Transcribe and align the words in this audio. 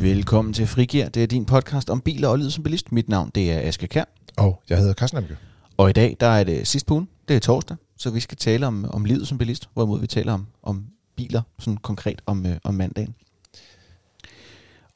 Velkommen 0.00 0.54
til 0.54 0.66
Frigir. 0.66 1.08
Det 1.08 1.22
er 1.22 1.26
din 1.26 1.44
podcast 1.44 1.90
om 1.90 2.00
biler 2.00 2.28
og 2.28 2.38
lyd 2.38 2.50
som 2.50 2.64
bilist. 2.64 2.92
Mit 2.92 3.08
navn 3.08 3.30
det 3.34 3.52
er 3.52 3.68
Aske 3.68 3.86
Kær. 3.86 4.04
Og 4.36 4.62
jeg 4.68 4.78
hedder 4.78 4.94
Carsten 4.94 5.18
Amke. 5.18 5.36
Og 5.76 5.90
i 5.90 5.92
dag 5.92 6.16
der 6.20 6.26
er 6.26 6.44
det 6.44 6.66
sidst 6.66 6.86
på 6.86 6.94
ugen. 6.94 7.08
Det 7.28 7.36
er 7.36 7.40
torsdag, 7.40 7.76
så 7.96 8.10
vi 8.10 8.20
skal 8.20 8.36
tale 8.38 8.66
om, 8.66 8.84
om 8.90 9.04
livet 9.04 9.28
som 9.28 9.38
bilist, 9.38 9.68
hvorimod 9.74 10.00
vi 10.00 10.06
taler 10.06 10.32
om, 10.32 10.46
om 10.62 10.86
biler, 11.16 11.42
sådan 11.58 11.76
konkret 11.76 12.22
om, 12.26 12.46
øh, 12.46 12.56
om 12.64 12.74
mandagen. 12.74 13.14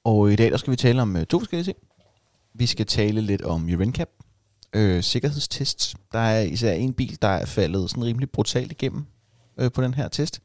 Og 0.04 0.32
i 0.32 0.36
dag 0.36 0.50
der 0.50 0.57
skal 0.57 0.70
vi 0.70 0.76
tale 0.76 1.03
om 1.03 1.16
øh, 1.16 1.26
to 1.26 1.39
forskellige 1.39 1.64
ting. 1.64 1.76
Vi 2.54 2.66
skal 2.66 2.86
tale 2.86 3.21
lidt 3.21 3.43
om 3.43 3.64
UrinCap, 3.64 4.08
øh, 4.72 5.03
sikkerhedstests. 5.03 5.96
Der 6.12 6.18
er 6.18 6.40
især 6.40 6.72
en 6.72 6.93
bil, 6.93 7.18
der 7.22 7.29
er 7.29 7.44
faldet 7.44 7.90
sådan 7.90 8.04
rimelig 8.04 8.30
brutalt 8.30 8.72
igennem 8.72 9.04
øh, 9.58 9.72
på 9.72 9.82
den 9.82 9.94
her 9.94 10.08
test. 10.08 10.40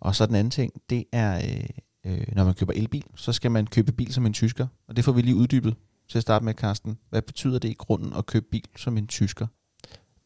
Og 0.00 0.14
så 0.14 0.26
den 0.26 0.34
anden 0.34 0.50
ting, 0.50 0.72
det 0.90 1.04
er, 1.12 1.36
øh, 1.36 1.68
øh, 2.06 2.26
når 2.32 2.44
man 2.44 2.54
køber 2.54 2.72
elbil, 2.72 3.04
så 3.16 3.32
skal 3.32 3.50
man 3.50 3.66
købe 3.66 3.92
bil 3.92 4.12
som 4.12 4.26
en 4.26 4.32
tysker. 4.32 4.66
Og 4.88 4.96
det 4.96 5.04
får 5.04 5.12
vi 5.12 5.22
lige 5.22 5.36
uddybet 5.36 5.74
til 6.08 6.18
at 6.18 6.22
starte 6.22 6.44
med, 6.44 6.54
Carsten. 6.54 6.98
Hvad 7.10 7.22
betyder 7.22 7.58
det 7.58 7.68
i 7.68 7.74
grunden 7.78 8.12
at 8.12 8.26
købe 8.26 8.46
bil 8.50 8.64
som 8.76 8.98
en 8.98 9.06
tysker? 9.06 9.46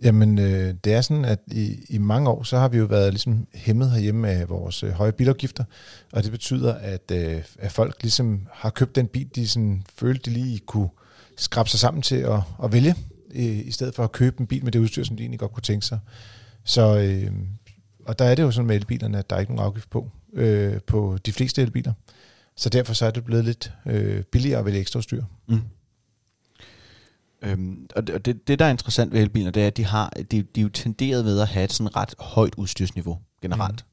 Jamen, 0.03 0.39
øh, 0.39 0.75
det 0.85 0.95
er 0.95 1.01
sådan, 1.01 1.25
at 1.25 1.39
i, 1.47 1.77
i 1.89 1.99
mange 1.99 2.31
år, 2.31 2.43
så 2.43 2.59
har 2.59 2.69
vi 2.69 2.79
jo 2.79 2.85
været 2.85 3.13
ligesom 3.13 3.47
hæmmet 3.55 3.91
herhjemme 3.91 4.29
af 4.29 4.49
vores 4.49 4.83
øh, 4.83 4.91
høje 4.91 5.13
bilafgifter, 5.13 5.65
og 6.13 6.23
det 6.23 6.31
betyder, 6.31 6.75
at, 6.75 7.11
øh, 7.13 7.43
at 7.59 7.73
folk 7.73 8.03
ligesom 8.03 8.47
har 8.53 8.71
købt 8.71 8.97
den 8.97 9.07
bil, 9.07 9.29
de 9.35 9.49
sådan 9.49 9.83
følte, 9.95 10.31
de 10.31 10.35
lige 10.35 10.59
kunne 10.59 10.89
skrabe 11.37 11.69
sig 11.69 11.81
sammen 11.81 12.03
til 12.03 12.17
at, 12.17 12.41
at 12.65 12.73
vælge, 12.73 12.95
øh, 13.35 13.67
i 13.67 13.71
stedet 13.71 13.95
for 13.95 14.05
at 14.05 14.13
købe 14.13 14.41
en 14.41 14.47
bil 14.47 14.65
med 14.65 14.73
det 14.73 14.79
udstyr, 14.79 15.05
som 15.05 15.17
de 15.17 15.23
egentlig 15.23 15.41
godt 15.41 15.53
kunne 15.53 15.63
tænke 15.63 15.87
sig. 15.87 15.99
Så, 16.65 16.99
øh, 16.99 17.33
og 18.05 18.19
der 18.19 18.25
er 18.25 18.35
det 18.35 18.43
jo 18.43 18.51
sådan 18.51 18.67
med 18.67 18.77
elbilerne, 18.77 19.19
at 19.19 19.31
der 19.31 19.37
er 19.37 19.41
ikke 19.41 19.55
nogen 19.55 19.67
afgift 19.67 19.91
på, 19.91 20.11
øh, 20.33 20.81
på 20.87 21.19
de 21.27 21.33
fleste 21.33 21.63
elbiler. 21.63 21.93
Så 22.57 22.69
derfor 22.69 22.95
så 22.95 23.07
er 23.07 23.11
det 23.11 23.25
blevet 23.25 23.45
lidt 23.45 23.73
øh, 23.87 24.23
billigere 24.23 24.59
at 24.59 24.65
vælge 24.65 24.81
ekstra 24.81 24.99
udstyr. 24.99 25.23
Mm. 25.49 25.61
Øhm, 27.43 27.87
og 27.97 28.07
det, 28.07 28.27
det, 28.27 28.49
det, 28.49 28.59
der 28.59 28.65
er 28.65 28.71
interessant 28.71 29.13
ved 29.13 29.21
elbiler, 29.21 29.51
det 29.51 29.63
er, 29.63 29.67
at 29.67 29.77
de 29.77 29.85
har 29.85 30.11
de, 30.31 30.43
de 30.43 30.61
er 30.61 30.63
jo 30.63 30.69
tenderet 30.69 31.25
ved 31.25 31.41
at 31.41 31.49
have 31.49 31.65
et 31.65 31.73
sådan 31.73 31.97
ret 31.97 32.15
højt 32.19 32.55
udstyrsniveau 32.57 33.19
generelt. 33.43 33.85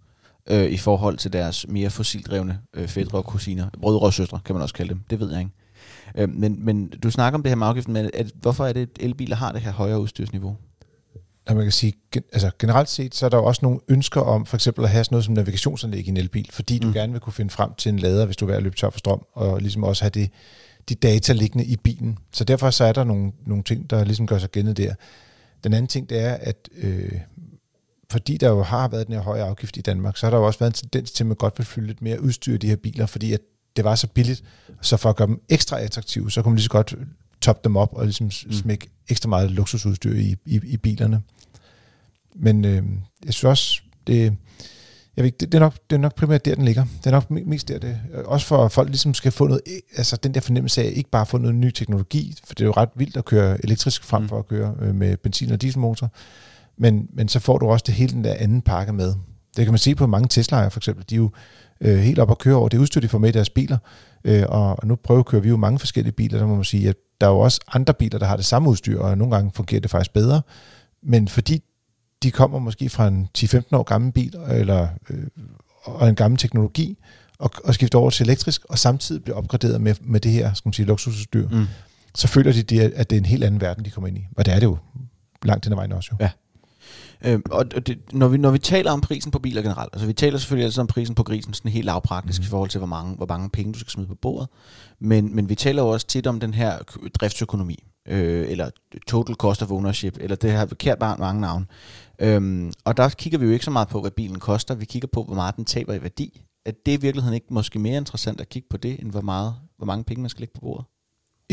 Mm. 0.48 0.54
Øh, 0.54 0.72
I 0.72 0.78
forhold 0.78 1.18
til 1.18 1.34
deres 1.34 1.68
mere 1.68 1.90
fossildrevne 1.90 2.60
øh, 2.74 2.88
fædre 2.88 3.18
og 3.18 3.26
kusiner. 3.26 3.70
Brødre 3.82 4.06
og 4.06 4.14
søstre, 4.14 4.40
kan 4.46 4.56
man 4.56 4.62
også 4.62 4.76
kalde 4.76 4.90
dem. 4.90 5.02
Det 5.10 5.20
ved 5.20 5.32
jeg 5.32 5.40
ikke. 5.40 5.52
Øh, 6.18 6.30
men, 6.30 6.66
men 6.66 6.88
du 6.88 7.12
snakker 7.12 7.38
om 7.38 7.44
det 7.44 7.50
her 7.50 7.56
med 7.56 7.68
afgiften, 7.68 7.94
men 7.94 8.10
at, 8.14 8.32
hvorfor 8.42 8.66
er 8.66 8.74
det, 8.74 8.82
at 8.82 8.90
elbiler 9.00 9.36
har 9.36 9.52
det 9.52 9.62
her 9.62 9.72
højere 9.72 10.00
udstyrsniveau? 10.00 10.58
Når 11.48 11.56
man 11.56 11.66
kan 11.66 11.72
sige, 11.72 11.94
altså 12.34 12.52
generelt 12.60 12.90
set, 12.90 13.16
så 13.16 13.26
er 13.26 13.30
der 13.30 13.38
jo 13.38 13.46
også 13.46 13.60
nogle 13.64 13.80
ønsker 13.88 14.22
om 14.22 14.46
for 14.46 14.58
eksempel 14.58 14.84
at 14.84 14.90
have 14.90 15.04
sådan 15.04 15.14
noget 15.14 15.26
som 15.26 15.34
navigationsanlæg 15.34 16.08
i 16.08 16.10
en 16.10 16.18
elbil, 16.18 16.50
fordi 16.52 16.80
mm. 16.80 16.82
du 16.82 17.00
gerne 17.00 17.12
vil 17.12 17.22
kunne 17.22 17.34
finde 17.34 17.52
frem 17.52 17.74
til 17.74 17.90
en 17.90 18.00
lader, 18.00 18.26
hvis 18.26 18.38
du 18.38 18.46
er 18.46 18.48
ved 18.48 18.56
at 18.56 18.64
løbe 18.64 18.76
tør 18.76 18.90
for 18.90 19.00
strøm, 19.00 19.26
og 19.34 19.60
ligesom 19.60 19.84
også 19.84 20.04
have 20.04 20.10
det, 20.10 20.30
de 20.90 20.96
data 20.96 21.34
liggende 21.34 21.66
i 21.66 21.76
bilen. 21.76 22.18
Så 22.32 22.44
derfor 22.44 22.70
så 22.70 22.84
er 22.84 22.94
der 22.94 23.04
nogle, 23.04 23.32
nogle 23.46 23.64
ting, 23.64 23.90
der 23.90 24.04
ligesom 24.04 24.28
gør 24.28 24.38
sig 24.38 24.52
gældende 24.52 24.84
der. 24.84 24.94
Den 25.64 25.74
anden 25.74 25.88
ting, 25.88 26.10
det 26.10 26.20
er, 26.20 26.34
at 26.34 26.70
øh, 26.76 27.12
fordi 28.12 28.38
der 28.38 28.50
jo 28.50 28.64
har 28.64 28.88
været 28.88 29.08
den 29.08 29.16
her 29.16 29.22
høje 29.22 29.44
afgift 29.44 29.78
i 29.78 29.82
Danmark, 29.82 30.18
så 30.18 30.26
har 30.26 30.32
der 30.32 30.38
jo 30.38 30.46
også 30.46 30.60
været 30.60 30.72
en 30.72 30.90
tendens 30.90 31.12
til, 31.12 31.24
at 31.24 31.28
man 31.28 31.36
godt 31.36 31.60
vil 31.60 31.66
fylde 31.66 31.88
lidt 31.88 32.02
mere 32.02 32.22
udstyr 32.22 32.54
i 32.54 32.58
de 32.58 32.68
her 32.68 32.76
biler, 32.76 33.06
fordi 33.06 33.34
at 33.34 33.40
det 33.76 33.86
var 33.86 33.96
så 33.96 34.08
billigt. 34.08 34.44
Så 34.82 34.98
for 34.98 35.10
at 35.10 35.16
gøre 35.16 35.28
dem 35.28 35.42
ekstra 35.50 35.80
attraktive, 35.80 36.32
så 36.32 36.42
kunne 36.42 36.52
man 36.52 36.56
lige 36.56 36.64
så 36.64 36.70
godt 36.70 36.96
toppe 37.44 37.62
dem 37.64 37.76
op 37.76 37.94
og 37.94 38.06
ligesom 38.06 38.26
mm. 38.26 38.52
smække 38.52 38.90
ekstra 39.10 39.30
meget 39.30 39.52
luksusudstyr 39.52 40.16
i, 40.16 40.36
i, 40.46 40.60
i 40.64 40.78
bilerne. 40.78 41.22
Men 42.36 42.66
øh, 42.66 42.84
jeg 43.26 43.34
synes 43.34 43.44
også, 43.44 43.82
det, 44.08 44.38
jeg 45.18 45.24
ved, 45.24 45.32
det, 45.32 45.52
det, 45.52 45.54
er 45.54 45.60
nok, 45.60 45.74
det 45.90 45.96
er 45.96 46.00
nok 46.00 46.16
primært 46.16 46.46
der, 46.46 46.56
den 46.56 46.66
ligger. 46.66 46.86
Det 46.98 47.08
er 47.08 47.12
nok 47.12 47.32
mest 47.32 47.68
der, 47.68 47.80
det, 47.80 48.00
også 48.26 48.48
for 48.48 48.66
at 48.66 48.72
folk 48.72 48.90
ligesom 48.90 49.14
skal 49.14 49.32
få 49.32 49.48
noget, 49.48 49.62
altså 49.98 50.16
den 50.24 50.34
der 50.34 50.42
fornemmelse 50.42 50.84
af, 50.84 50.92
ikke 50.96 51.10
bare 51.10 51.26
få 51.26 51.38
noget 51.38 51.56
ny 51.56 51.72
teknologi, 51.72 52.36
for 52.44 52.56
det 52.56 52.62
er 52.62 52.66
jo 52.66 52.74
ret 52.78 52.90
vildt 52.96 53.18
at 53.18 53.26
køre 53.26 53.66
elektrisk 53.66 54.04
frem 54.04 54.22
mm. 54.22 54.30
for 54.30 54.40
at 54.40 54.48
køre 54.48 54.76
øh, 54.82 54.96
med 54.96 55.18
benzin- 55.18 55.52
og 55.52 55.62
dieselmotor, 55.62 56.12
men, 56.78 57.08
men 57.14 57.28
så 57.28 57.40
får 57.40 57.58
du 57.58 57.68
også 57.68 57.84
det 57.88 57.96
hele 57.96 58.14
den 58.14 58.24
der 58.24 58.34
anden 58.34 58.62
pakke 58.62 58.94
med. 58.94 59.14
Det 59.58 59.66
kan 59.66 59.72
man 59.72 59.78
se 59.78 59.96
på 59.96 60.08
mange 60.08 60.42
Tesla'er 60.42 60.70
for 60.70 60.80
eksempel, 60.80 61.06
de 61.10 61.16
er 61.16 61.18
jo 61.18 61.32
øh, 61.82 61.98
helt 61.98 62.20
op 62.20 62.32
at 62.32 62.38
køre 62.38 62.56
over 62.56 62.70
det 62.70 62.78
udstyr, 62.78 63.02
de 63.02 63.08
får 63.08 63.18
med 63.18 63.30
i 63.30 63.32
deres 63.32 63.50
biler, 63.50 63.78
øh, 64.24 64.44
og, 64.50 64.80
og 64.80 64.88
nu 64.88 64.96
prøver 64.96 65.24
kører 65.24 65.42
vi 65.42 65.50
jo 65.50 65.58
mange 65.58 65.80
forskellige 65.80 66.14
biler, 66.14 66.40
der 66.40 66.48
må 66.48 66.56
man 66.56 66.64
sige, 66.64 66.90
at 66.90 66.96
der 67.22 67.28
er 67.28 67.32
jo 67.32 67.40
også 67.40 67.60
andre 67.74 67.94
biler, 67.94 68.20
der 68.20 68.26
har 68.26 68.36
det 68.36 68.46
samme 68.46 68.70
udstyr, 68.70 69.00
og 69.00 69.18
nogle 69.18 69.36
gange 69.36 69.52
fungerer 69.56 69.82
det 69.82 69.92
faktisk 69.92 70.14
bedre, 70.14 70.42
men 71.04 71.28
fordi 71.28 71.64
de 72.24 72.32
kommer 72.32 72.60
måske 72.60 72.90
fra 72.90 73.08
en 73.08 73.28
10-15 73.38 73.62
år 73.72 73.84
gammel 73.84 74.12
bil, 74.12 74.36
eller 74.50 74.88
øh, 75.10 75.24
og 75.84 76.10
en 76.10 76.16
gammel 76.16 76.38
teknologi, 76.38 76.98
og, 77.40 77.52
og 77.64 77.74
skifter 77.74 78.00
over 78.00 78.10
til 78.10 78.24
elektrisk, 78.24 78.66
og 78.70 78.80
samtidig 78.80 79.24
bliver 79.24 79.38
opgraderet 79.38 79.82
med, 79.82 79.96
med 80.02 80.20
det 80.20 80.32
her 80.32 80.54
skal 80.54 80.68
man 80.68 80.74
sige, 80.74 80.86
luksusudstyr, 80.86 81.50
mm. 81.50 81.66
så 82.16 82.28
føler 82.28 82.52
de, 82.52 82.64
det, 82.64 82.80
at 82.80 83.10
det 83.10 83.16
er 83.16 83.20
en 83.20 83.26
helt 83.26 83.44
anden 83.44 83.62
verden, 83.62 83.86
de 83.86 83.90
kommer 83.90 84.08
ind 84.08 84.18
i. 84.18 84.26
Og 84.38 84.46
det 84.46 84.54
er 84.54 84.60
det 84.60 84.66
jo 84.66 84.78
langt 85.44 85.66
den 85.66 85.76
vejen 85.76 85.92
også 85.92 86.10
jo. 86.12 86.18
Ja. 86.20 86.30
Øhm, 87.26 87.44
og 87.52 87.88
det, 87.88 88.00
når, 88.12 88.28
vi, 88.28 88.38
når 88.38 88.52
vi 88.52 88.60
taler 88.60 88.92
om 88.92 89.02
prisen 89.02 89.32
på 89.32 89.40
biler 89.40 89.62
generelt, 89.62 89.90
altså 89.94 90.08
vi 90.08 90.14
taler 90.14 90.38
selvfølgelig 90.38 90.66
altid 90.66 90.82
om 90.82 90.88
prisen 90.88 91.16
på 91.16 91.24
grisen, 91.24 91.54
sådan 91.54 91.72
helt 91.72 91.86
lavpraktisk 91.86 92.42
mm. 92.42 92.46
i 92.46 92.48
forhold 92.48 92.70
til, 92.70 92.78
hvor 92.78 92.88
mange, 92.88 93.16
hvor 93.16 93.26
mange 93.26 93.50
penge 93.50 93.74
du 93.74 93.80
skal 93.80 93.92
smide 93.92 94.08
på 94.08 94.16
bordet. 94.16 94.50
Men, 95.00 95.36
men 95.36 95.50
vi 95.50 95.56
taler 95.56 95.84
jo 95.84 95.90
også 95.90 96.08
tit 96.08 96.28
om 96.28 96.40
den 96.40 96.54
her 96.54 96.78
driftsøkonomi, 97.20 97.84
øh, 98.08 98.52
eller 98.52 98.70
total 99.08 99.36
cost 99.36 99.62
of 99.62 99.72
ownership, 99.72 100.18
eller 100.20 100.36
det 100.36 100.52
her 100.52 100.66
forkert 100.68 101.00
bare 101.00 101.18
mange 101.20 101.42
navn. 101.42 101.66
Øhm, 102.20 102.72
og 102.86 102.98
der 102.98 103.10
kigger 103.10 103.40
vi 103.40 103.46
jo 103.46 103.52
ikke 103.52 103.66
så 103.66 103.72
meget 103.72 103.88
på, 103.88 104.02
hvad 104.02 104.12
bilen 104.12 104.40
koster. 104.40 104.76
Vi 104.76 104.86
kigger 104.86 105.08
på, 105.14 105.24
hvor 105.24 105.36
meget 105.36 105.56
den 105.56 105.66
taber 105.66 105.94
i 105.94 106.02
værdi. 106.02 106.42
Er 106.66 106.72
det 106.86 106.92
i 106.92 107.02
virkeligheden 107.02 107.36
ikke 107.36 107.48
måske 107.50 107.80
mere 107.80 107.98
interessant 107.98 108.42
at 108.42 108.50
kigge 108.50 108.68
på 108.70 108.78
det, 108.78 109.00
end 109.00 109.12
hvor, 109.12 109.22
meget, 109.22 109.56
hvor 109.78 109.86
mange 109.86 110.04
penge 110.04 110.22
man 110.22 110.30
skal 110.30 110.42
lægge 110.42 110.54
på 110.54 110.62
bordet? 110.62 110.86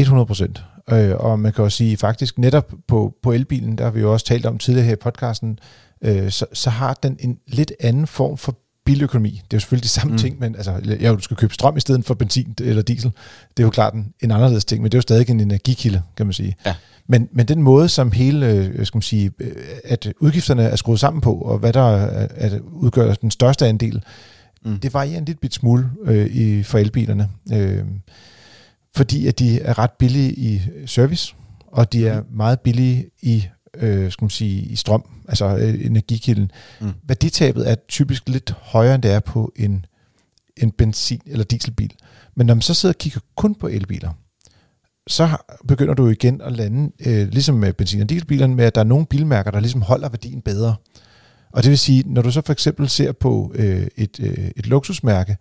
100 0.03 0.27
procent. 0.27 0.65
Øh, 0.91 1.15
og 1.16 1.41
man 1.41 1.53
kan 1.53 1.65
jo 1.65 1.71
sige, 1.71 1.97
faktisk 1.97 2.38
netop 2.38 2.72
på, 2.88 3.15
på 3.22 3.33
elbilen, 3.33 3.78
der 3.78 3.84
har 3.84 3.91
vi 3.91 4.00
jo 4.00 4.12
også 4.12 4.27
talt 4.27 4.47
om 4.47 4.59
tidligere 4.59 4.87
her 4.87 4.93
i 4.93 4.97
podcasten, 4.97 5.59
øh, 6.05 6.31
så, 6.31 6.47
så 6.53 6.71
har 6.71 6.94
den 7.03 7.16
en 7.21 7.38
lidt 7.47 7.72
anden 7.81 8.06
form 8.06 8.37
for 8.37 8.56
biløkonomi. 8.84 9.31
Det 9.31 9.38
er 9.38 9.56
jo 9.56 9.61
selvfølgelig 9.61 9.84
de 9.84 9.88
samme 9.88 10.12
mm. 10.12 10.19
ting, 10.19 10.38
men 10.38 10.56
altså, 10.56 10.97
ja, 11.00 11.12
du 11.15 11.21
skal 11.21 11.37
købe 11.37 11.55
strøm 11.55 11.77
i 11.77 11.81
stedet 11.81 12.05
for 12.05 12.15
benzin 12.15 12.55
eller 12.61 12.83
diesel. 12.83 13.12
Det 13.56 13.62
er 13.62 13.66
jo 13.66 13.71
klart 13.71 13.94
en, 13.94 14.12
en 14.21 14.31
anderledes 14.31 14.65
ting, 14.65 14.83
men 14.83 14.93
det 14.93 14.97
er 14.97 14.99
jo 14.99 15.03
stadig 15.03 15.31
en 15.31 15.41
energikilde, 15.41 16.03
kan 16.17 16.27
man 16.27 16.32
sige. 16.32 16.56
Ja. 16.67 16.75
Men, 17.06 17.28
men 17.32 17.49
den 17.49 17.62
måde, 17.62 17.88
som 17.88 18.12
hele, 18.12 18.47
øh, 18.47 18.87
skal 18.87 18.97
man 18.97 19.03
sige, 19.03 19.31
øh, 19.41 19.53
at 19.84 20.12
udgifterne 20.21 20.62
er 20.62 20.77
skruet 20.77 21.00
sammen 21.00 21.21
på, 21.21 21.34
og 21.34 21.59
hvad 21.59 21.72
der 21.72 21.82
er, 21.82 22.28
at 22.34 22.61
udgør 22.72 23.15
den 23.15 23.31
største 23.31 23.67
andel, 23.67 24.03
mm. 24.65 24.78
det 24.78 24.94
varierer 24.94 25.19
en 25.19 25.25
lille 25.25 25.38
bit 25.38 25.55
smule 25.55 25.91
øh, 26.05 26.27
i, 26.27 26.62
for 26.62 26.78
elbilerne. 26.78 27.28
Øh, 27.53 27.84
fordi 28.96 29.26
at 29.26 29.38
de 29.38 29.60
er 29.60 29.78
ret 29.78 29.90
billige 29.98 30.32
i 30.32 30.62
service, 30.86 31.34
og 31.66 31.92
de 31.92 32.08
er 32.08 32.20
mm. 32.20 32.26
meget 32.30 32.60
billige 32.60 33.10
i 33.22 33.46
øh, 33.74 34.12
skal 34.12 34.24
man 34.24 34.30
sige, 34.30 34.62
i 34.62 34.76
strøm, 34.76 35.04
altså 35.28 35.56
øh, 35.56 35.86
energikilden. 35.86 36.50
Mm. 36.80 36.92
Værditabet 37.02 37.70
er 37.70 37.74
typisk 37.88 38.28
lidt 38.28 38.50
højere, 38.50 38.94
end 38.94 39.02
det 39.02 39.10
er 39.10 39.20
på 39.20 39.52
en, 39.56 39.84
en 40.56 40.72
benzin- 40.82 41.22
eller 41.26 41.44
dieselbil. 41.44 41.92
Men 42.34 42.46
når 42.46 42.54
man 42.54 42.62
så 42.62 42.74
sidder 42.74 42.92
og 42.92 42.98
kigger 42.98 43.20
kun 43.36 43.54
på 43.54 43.68
elbiler, 43.68 44.10
så 45.06 45.36
begynder 45.68 45.94
du 45.94 46.08
igen 46.08 46.40
at 46.40 46.52
lande, 46.52 46.92
øh, 47.06 47.28
ligesom 47.28 47.54
med 47.54 47.72
benzin- 47.72 48.02
og 48.02 48.08
dieselbilerne, 48.08 48.54
med 48.54 48.64
at 48.64 48.74
der 48.74 48.80
er 48.80 48.84
nogle 48.84 49.06
bilmærker, 49.06 49.50
der 49.50 49.60
ligesom 49.60 49.82
holder 49.82 50.08
værdien 50.08 50.42
bedre. 50.42 50.74
Og 51.52 51.62
det 51.62 51.70
vil 51.70 51.78
sige, 51.78 52.02
når 52.06 52.22
du 52.22 52.30
så 52.30 52.42
for 52.46 52.52
eksempel 52.52 52.88
ser 52.88 53.12
på 53.12 53.52
øh, 53.54 53.86
et, 53.96 54.20
øh, 54.20 54.50
et 54.56 54.66
luksusmærke, 54.66 55.36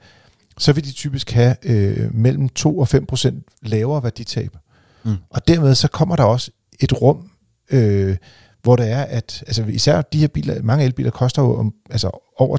så 0.59 0.73
vil 0.73 0.85
de 0.85 0.91
typisk 0.91 1.31
have 1.31 1.55
øh, 1.63 2.15
mellem 2.15 2.49
2 2.49 2.79
og 2.79 2.87
5 2.87 3.05
procent 3.05 3.43
lavere 3.61 4.03
værditab. 4.03 4.57
Mm. 5.03 5.15
Og 5.29 5.47
dermed 5.47 5.75
så 5.75 5.87
kommer 5.87 6.15
der 6.15 6.23
også 6.23 6.51
et 6.79 7.01
rum, 7.01 7.29
øh, 7.71 8.17
hvor 8.63 8.75
det 8.75 8.91
er, 8.91 9.01
at 9.01 9.43
altså 9.47 9.63
især 9.63 10.01
de 10.01 10.19
her 10.19 10.27
biler, 10.27 10.61
mange 10.61 10.85
elbiler 10.85 11.11
koster 11.11 11.41
jo 11.41 11.55
om, 11.55 11.73
altså 11.89 12.09
over 12.37 12.57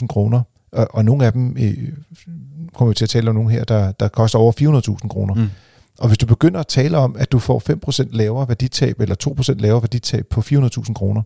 300.000 0.00 0.06
kroner, 0.06 0.42
og, 0.72 0.88
og 0.90 1.04
nogle 1.04 1.26
af 1.26 1.32
dem, 1.32 1.56
øh, 1.60 1.92
kommer 2.74 2.90
vi 2.90 2.94
til 2.94 3.04
at 3.04 3.08
tale 3.08 3.28
om 3.28 3.34
nogle 3.34 3.50
her, 3.50 3.64
der, 3.64 3.92
der 3.92 4.08
koster 4.08 4.38
over 4.38 4.52
400.000 5.02 5.08
kroner. 5.08 5.34
Mm. 5.34 5.48
Og 5.98 6.08
hvis 6.08 6.18
du 6.18 6.26
begynder 6.26 6.60
at 6.60 6.66
tale 6.66 6.98
om, 6.98 7.16
at 7.18 7.32
du 7.32 7.38
får 7.38 7.62
5% 8.06 8.08
lavere 8.16 8.48
værditab, 8.48 9.00
eller 9.00 9.34
2% 9.40 9.54
lavere 9.54 9.82
værditab 9.82 10.26
på 10.26 10.40
400.000 10.40 10.92
kroner, 10.92 11.22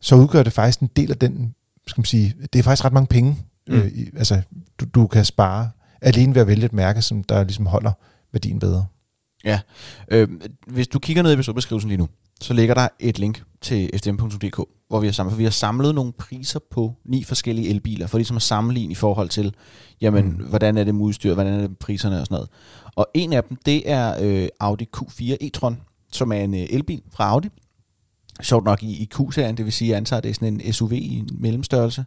så 0.00 0.16
udgør 0.16 0.42
det 0.42 0.52
faktisk 0.52 0.80
en 0.80 0.90
del 0.96 1.10
af 1.10 1.16
den, 1.16 1.54
skal 1.86 2.00
man 2.00 2.04
sige, 2.04 2.34
det 2.52 2.58
er 2.58 2.62
faktisk 2.62 2.84
ret 2.84 2.92
mange 2.92 3.06
penge, 3.06 3.36
mm. 3.68 3.74
øh, 3.74 3.90
altså 4.16 4.42
du, 4.80 4.84
du 4.94 5.06
kan 5.06 5.24
spare, 5.24 5.70
alene 6.00 6.34
ved 6.34 6.42
at 6.42 6.48
vælge 6.48 6.64
et 6.64 6.72
mærke, 6.72 7.02
som 7.02 7.24
der 7.24 7.44
ligesom 7.44 7.66
holder 7.66 7.92
værdien 8.32 8.58
bedre. 8.58 8.86
Ja, 9.44 9.60
øh, 10.08 10.28
hvis 10.66 10.88
du 10.88 10.98
kigger 10.98 11.22
ned 11.22 11.30
i 11.30 11.34
episodebeskrivelsen 11.34 11.88
lige 11.88 11.98
nu, 11.98 12.08
så 12.40 12.54
ligger 12.54 12.74
der 12.74 12.88
et 13.00 13.18
link 13.18 13.42
til 13.60 13.90
fdm.dk, 13.98 14.60
hvor 14.88 15.00
vi 15.00 15.06
har 15.06 15.12
samlet, 15.12 15.32
for 15.32 15.36
vi 15.36 15.44
har 15.44 15.50
samlet 15.50 15.94
nogle 15.94 16.12
priser 16.12 16.60
på 16.70 16.94
ni 17.04 17.24
forskellige 17.24 17.68
elbiler, 17.68 18.06
for 18.06 18.18
ligesom 18.18 18.36
at 18.36 18.42
sammenligne 18.42 18.92
i 18.92 18.94
forhold 18.94 19.28
til, 19.28 19.54
jamen, 20.00 20.24
mm. 20.24 20.44
hvordan 20.48 20.78
er 20.78 20.84
det 20.84 20.94
med 20.94 21.02
udstyr, 21.02 21.34
hvordan 21.34 21.52
er 21.52 21.60
det 21.60 21.78
priserne 21.78 22.20
og 22.20 22.26
sådan 22.26 22.34
noget. 22.34 22.48
Og 22.96 23.06
en 23.14 23.32
af 23.32 23.44
dem, 23.44 23.58
det 23.66 23.90
er 23.90 24.16
øh, 24.22 24.48
Audi 24.60 24.88
Q4 24.96 25.36
e-tron, 25.42 25.74
som 26.12 26.32
er 26.32 26.36
en 26.36 26.54
øh, 26.54 26.66
elbil 26.70 27.02
fra 27.12 27.28
Audi. 27.28 27.48
Sjovt 28.42 28.64
nok 28.64 28.82
i, 28.82 29.02
i 29.02 29.08
Q-serien, 29.14 29.56
det 29.56 29.64
vil 29.64 29.72
sige, 29.72 29.88
at 29.88 29.90
jeg 29.90 29.96
antager, 29.96 30.20
det 30.20 30.30
er 30.30 30.34
sådan 30.34 30.60
en 30.60 30.72
SUV 30.72 30.92
i 30.92 31.18
en 31.18 31.28
mellemstørrelse. 31.32 32.04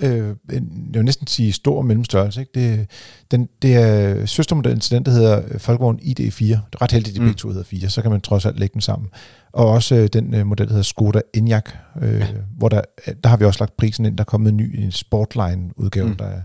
Øh, 0.00 0.36
en, 0.52 0.88
jeg 0.92 0.98
vil 0.98 1.04
næsten 1.04 1.26
sige 1.26 1.52
stor 1.52 1.76
og 1.78 1.84
mellemstørrelse. 1.84 2.40
Ikke? 2.40 2.52
Det, 2.54 2.90
den, 3.30 3.48
det 3.62 3.74
er 3.74 4.26
søstermodellen 4.26 4.80
til 4.80 4.96
den, 4.96 5.04
der 5.04 5.10
hedder 5.10 5.58
Folkevogn 5.58 5.98
ID4. 5.98 6.44
Det 6.44 6.54
er 6.72 6.82
ret 6.82 6.92
heldigt, 6.92 7.14
at 7.14 7.14
de 7.14 7.20
mm. 7.20 7.26
begge 7.26 7.38
to 7.38 7.48
hedder 7.48 7.64
4, 7.64 7.88
så 7.88 8.02
kan 8.02 8.10
man 8.10 8.20
trods 8.20 8.46
alt 8.46 8.58
lægge 8.58 8.72
dem 8.72 8.80
sammen. 8.80 9.08
Og 9.52 9.68
også 9.68 9.94
øh, 9.94 10.08
den 10.12 10.34
øh, 10.34 10.46
model, 10.46 10.66
der 10.66 10.72
hedder 10.72 10.82
Skoda 10.82 11.20
Enyaq, 11.34 11.70
øh, 12.02 12.18
ja. 12.20 12.26
hvor 12.56 12.68
der, 12.68 12.80
der 13.24 13.28
har 13.28 13.36
vi 13.36 13.44
også 13.44 13.60
lagt 13.60 13.76
prisen 13.76 14.06
ind. 14.06 14.16
Der 14.16 14.22
er 14.22 14.24
kommet 14.24 14.50
en 14.50 14.56
ny 14.56 14.78
en 14.78 14.92
Sportline-udgave 14.92 16.08
mm. 16.08 16.16
der 16.16 16.24
er, 16.24 16.40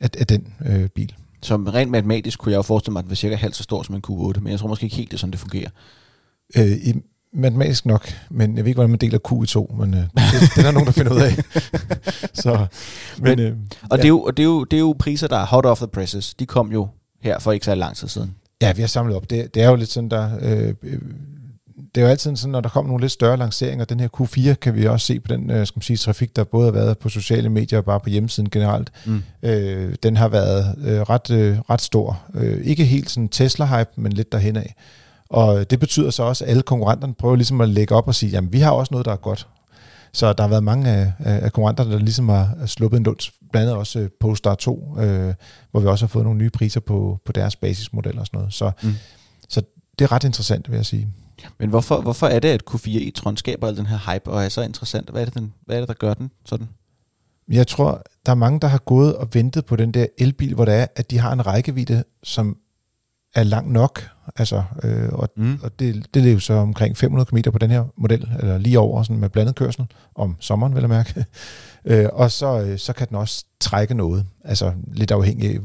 af, 0.00 0.10
af 0.18 0.26
den 0.26 0.54
øh, 0.66 0.88
bil. 0.88 1.14
Så 1.42 1.56
rent 1.56 1.90
matematisk 1.90 2.38
kunne 2.38 2.52
jeg 2.52 2.56
jo 2.56 2.62
forestille 2.62 2.92
mig, 2.92 2.98
at 2.98 3.04
den 3.04 3.10
var 3.10 3.16
cirka 3.16 3.36
halvt 3.36 3.56
så 3.56 3.62
stor 3.62 3.82
som 3.82 3.94
en 3.94 4.02
Q8, 4.08 4.40
men 4.40 4.50
jeg 4.50 4.58
tror 4.58 4.68
måske 4.68 4.84
ikke 4.84 4.96
helt, 4.96 5.10
det 5.10 5.16
er 5.16 5.18
sådan, 5.18 5.30
det 5.30 5.40
fungerer. 5.40 5.70
Øh, 6.56 6.70
i, 6.70 6.94
matematisk 7.32 7.86
nok, 7.86 8.08
men 8.30 8.56
jeg 8.56 8.64
ved 8.64 8.68
ikke, 8.68 8.76
hvordan 8.76 8.90
man 8.90 8.98
deler 8.98 9.18
Q 9.18 9.44
i 9.44 9.46
to, 9.46 9.74
men 9.78 9.94
øh, 9.94 10.00
det, 10.00 10.10
det 10.14 10.58
er 10.58 10.62
der 10.62 10.70
nogen, 10.70 10.86
der 10.86 10.92
finder 10.92 11.14
ud 11.14 11.20
af. 11.20 11.32
så, 12.42 12.66
men, 13.18 13.24
men, 13.24 13.38
øh, 13.38 13.56
og, 13.82 13.88
ja. 13.90 13.96
det 13.96 14.04
er 14.04 14.08
jo, 14.08 14.22
og 14.22 14.36
det, 14.36 14.42
er 14.42 14.46
jo, 14.46 14.64
det 14.64 14.76
er 14.76 14.80
jo 14.80 14.96
priser, 14.98 15.28
der 15.28 15.36
er 15.36 15.46
hot 15.46 15.66
off 15.66 15.80
the 15.80 15.88
presses. 15.88 16.34
De 16.34 16.46
kom 16.46 16.72
jo 16.72 16.88
her 17.22 17.38
for 17.38 17.52
ikke 17.52 17.64
så 17.64 17.74
lang 17.74 17.96
tid 17.96 18.08
siden. 18.08 18.34
Ja, 18.62 18.72
vi 18.72 18.82
har 18.82 18.88
samlet 18.88 19.16
op. 19.16 19.30
Det, 19.30 19.54
det 19.54 19.62
er 19.62 19.68
jo 19.68 19.76
lidt 19.76 19.90
sådan, 19.90 20.08
der... 20.08 20.30
Øh, 20.42 20.74
det 21.94 22.00
er 22.00 22.04
jo 22.04 22.10
altid 22.10 22.36
sådan, 22.36 22.52
når 22.52 22.60
der 22.60 22.68
kommer 22.68 22.88
nogle 22.88 23.02
lidt 23.02 23.12
større 23.12 23.36
lanceringer, 23.36 23.84
den 23.84 24.00
her 24.00 24.08
Q4 24.20 24.54
kan 24.54 24.74
vi 24.74 24.86
også 24.86 25.06
se 25.06 25.20
på 25.20 25.32
den 25.32 25.50
øh, 25.50 25.66
skal 25.66 25.78
man 25.78 25.82
sige, 25.82 25.96
trafik, 25.96 26.36
der 26.36 26.44
både 26.44 26.64
har 26.64 26.72
været 26.72 26.98
på 26.98 27.08
sociale 27.08 27.48
medier 27.48 27.78
og 27.78 27.84
bare 27.84 28.00
på 28.00 28.10
hjemmesiden 28.10 28.50
generelt. 28.50 28.92
Mm. 29.06 29.22
Øh, 29.42 29.94
den 30.02 30.16
har 30.16 30.28
været 30.28 30.74
øh, 30.84 31.00
ret, 31.00 31.30
øh, 31.30 31.58
ret 31.70 31.80
stor. 31.80 32.22
Øh, 32.34 32.64
ikke 32.64 32.84
helt 32.84 33.10
sådan 33.10 33.28
Tesla-hype, 33.34 33.92
men 33.96 34.12
lidt 34.12 34.32
derhen 34.32 34.56
af. 34.56 34.74
Og 35.30 35.70
det 35.70 35.80
betyder 35.80 36.10
så 36.10 36.22
også, 36.22 36.44
at 36.44 36.50
alle 36.50 36.62
konkurrenterne 36.62 37.14
prøver 37.14 37.36
ligesom 37.36 37.60
at 37.60 37.68
lægge 37.68 37.94
op 37.94 38.08
og 38.08 38.14
sige, 38.14 38.30
jamen 38.30 38.52
vi 38.52 38.58
har 38.58 38.70
også 38.70 38.94
noget, 38.94 39.04
der 39.04 39.12
er 39.12 39.16
godt. 39.16 39.48
Så 40.12 40.32
der 40.32 40.42
har 40.42 40.48
været 40.48 40.64
mange 40.64 40.90
af, 40.90 41.12
af 41.18 41.52
konkurrenterne, 41.52 41.92
der 41.92 41.98
ligesom 41.98 42.28
har 42.28 42.66
sluppet 42.66 42.98
en 42.98 43.04
lunds, 43.04 43.32
blandt 43.52 43.68
andet 43.68 43.76
også 43.76 43.98
øh, 43.98 44.08
Polestar 44.20 44.54
2, 44.54 44.96
øh, 44.98 45.34
hvor 45.70 45.80
vi 45.80 45.86
også 45.86 46.04
har 46.04 46.08
fået 46.08 46.24
nogle 46.24 46.38
nye 46.38 46.50
priser 46.50 46.80
på, 46.80 47.18
på 47.24 47.32
deres 47.32 47.56
basismodel 47.56 48.18
og 48.18 48.26
sådan 48.26 48.38
noget. 48.38 48.54
Så, 48.54 48.70
mm. 48.82 48.92
så 49.48 49.62
det 49.98 50.04
er 50.04 50.12
ret 50.12 50.24
interessant, 50.24 50.70
vil 50.70 50.76
jeg 50.76 50.86
sige. 50.86 51.08
Men 51.58 51.70
hvorfor, 51.70 52.00
hvorfor 52.00 52.26
er 52.26 52.38
det, 52.38 52.48
at 52.48 52.62
Q4 52.70 52.88
e-tron 52.88 53.36
skaber 53.36 53.66
al 53.66 53.76
den 53.76 53.86
her 53.86 54.12
hype 54.12 54.30
og 54.30 54.44
er 54.44 54.48
så 54.48 54.62
interessant? 54.62 55.10
Hvad 55.10 55.20
er 55.20 55.24
det, 55.24 55.34
den, 55.34 55.52
hvad 55.66 55.76
er 55.76 55.80
det 55.80 55.88
der 55.88 55.94
gør 55.94 56.14
den 56.14 56.30
sådan? 56.44 56.68
Jeg 57.48 57.66
tror, 57.66 58.02
der 58.26 58.32
er 58.32 58.36
mange, 58.36 58.60
der 58.60 58.68
har 58.68 58.78
gået 58.78 59.16
og 59.16 59.28
ventet 59.32 59.66
på 59.66 59.76
den 59.76 59.94
der 59.94 60.06
elbil, 60.18 60.54
hvor 60.54 60.64
det 60.64 60.74
er, 60.74 60.86
at 60.96 61.10
de 61.10 61.18
har 61.18 61.32
en 61.32 61.46
rækkevidde, 61.46 62.04
som 62.22 62.56
er 63.34 63.42
lang 63.42 63.72
nok. 63.72 64.08
Altså, 64.36 64.62
øh, 64.82 65.08
og, 65.12 65.28
mm. 65.36 65.58
og 65.62 65.78
det, 65.78 66.14
det 66.14 66.26
er 66.26 66.32
jo 66.32 66.40
så 66.40 66.54
omkring 66.54 66.96
500 66.96 67.26
km 67.26 67.50
på 67.50 67.58
den 67.58 67.70
her 67.70 67.84
model, 67.96 68.28
eller 68.38 68.58
lige 68.58 68.78
over 68.78 69.02
sådan 69.02 69.20
med 69.20 69.28
blandet 69.28 69.54
kørsel, 69.54 69.86
om 70.14 70.36
sommeren 70.40 70.74
vil 70.74 70.80
jeg 70.80 70.88
mærke. 70.88 71.24
øh, 71.90 72.06
og 72.12 72.30
så, 72.30 72.60
øh, 72.60 72.78
så 72.78 72.92
kan 72.92 73.08
den 73.08 73.16
også 73.16 73.44
trække 73.60 73.94
noget, 73.94 74.26
altså 74.44 74.72
lidt 74.92 75.10
afhængig 75.10 75.50
af, 75.50 75.58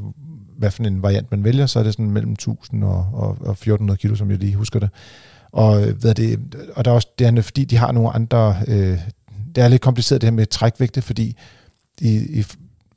hvad 0.58 0.70
for 0.70 0.82
en 0.82 1.02
variant 1.02 1.30
man 1.30 1.44
vælger, 1.44 1.66
så 1.66 1.78
er 1.78 1.82
det 1.82 1.92
sådan 1.92 2.10
mellem 2.10 2.32
1000 2.32 2.84
og, 2.84 3.06
og, 3.12 3.28
og 3.28 3.52
1400 3.52 3.98
kilo, 3.98 4.14
som 4.14 4.30
jeg 4.30 4.38
lige 4.38 4.54
husker 4.54 4.80
det. 4.80 4.90
Og, 5.52 5.80
hvad 5.80 6.14
det, 6.14 6.54
og 6.74 6.84
der 6.84 6.90
er 6.90 6.94
også, 6.94 7.08
det 7.18 7.26
er, 7.26 7.42
fordi 7.42 7.64
de 7.64 7.76
har 7.76 7.92
nogle 7.92 8.10
andre, 8.10 8.56
øh, 8.68 8.98
det 9.54 9.64
er 9.64 9.68
lidt 9.68 9.82
kompliceret 9.82 10.20
det 10.20 10.26
her 10.26 10.34
med 10.34 10.46
trækvægte, 10.46 11.02
fordi 11.02 11.36
i, 12.00 12.40
i 12.40 12.44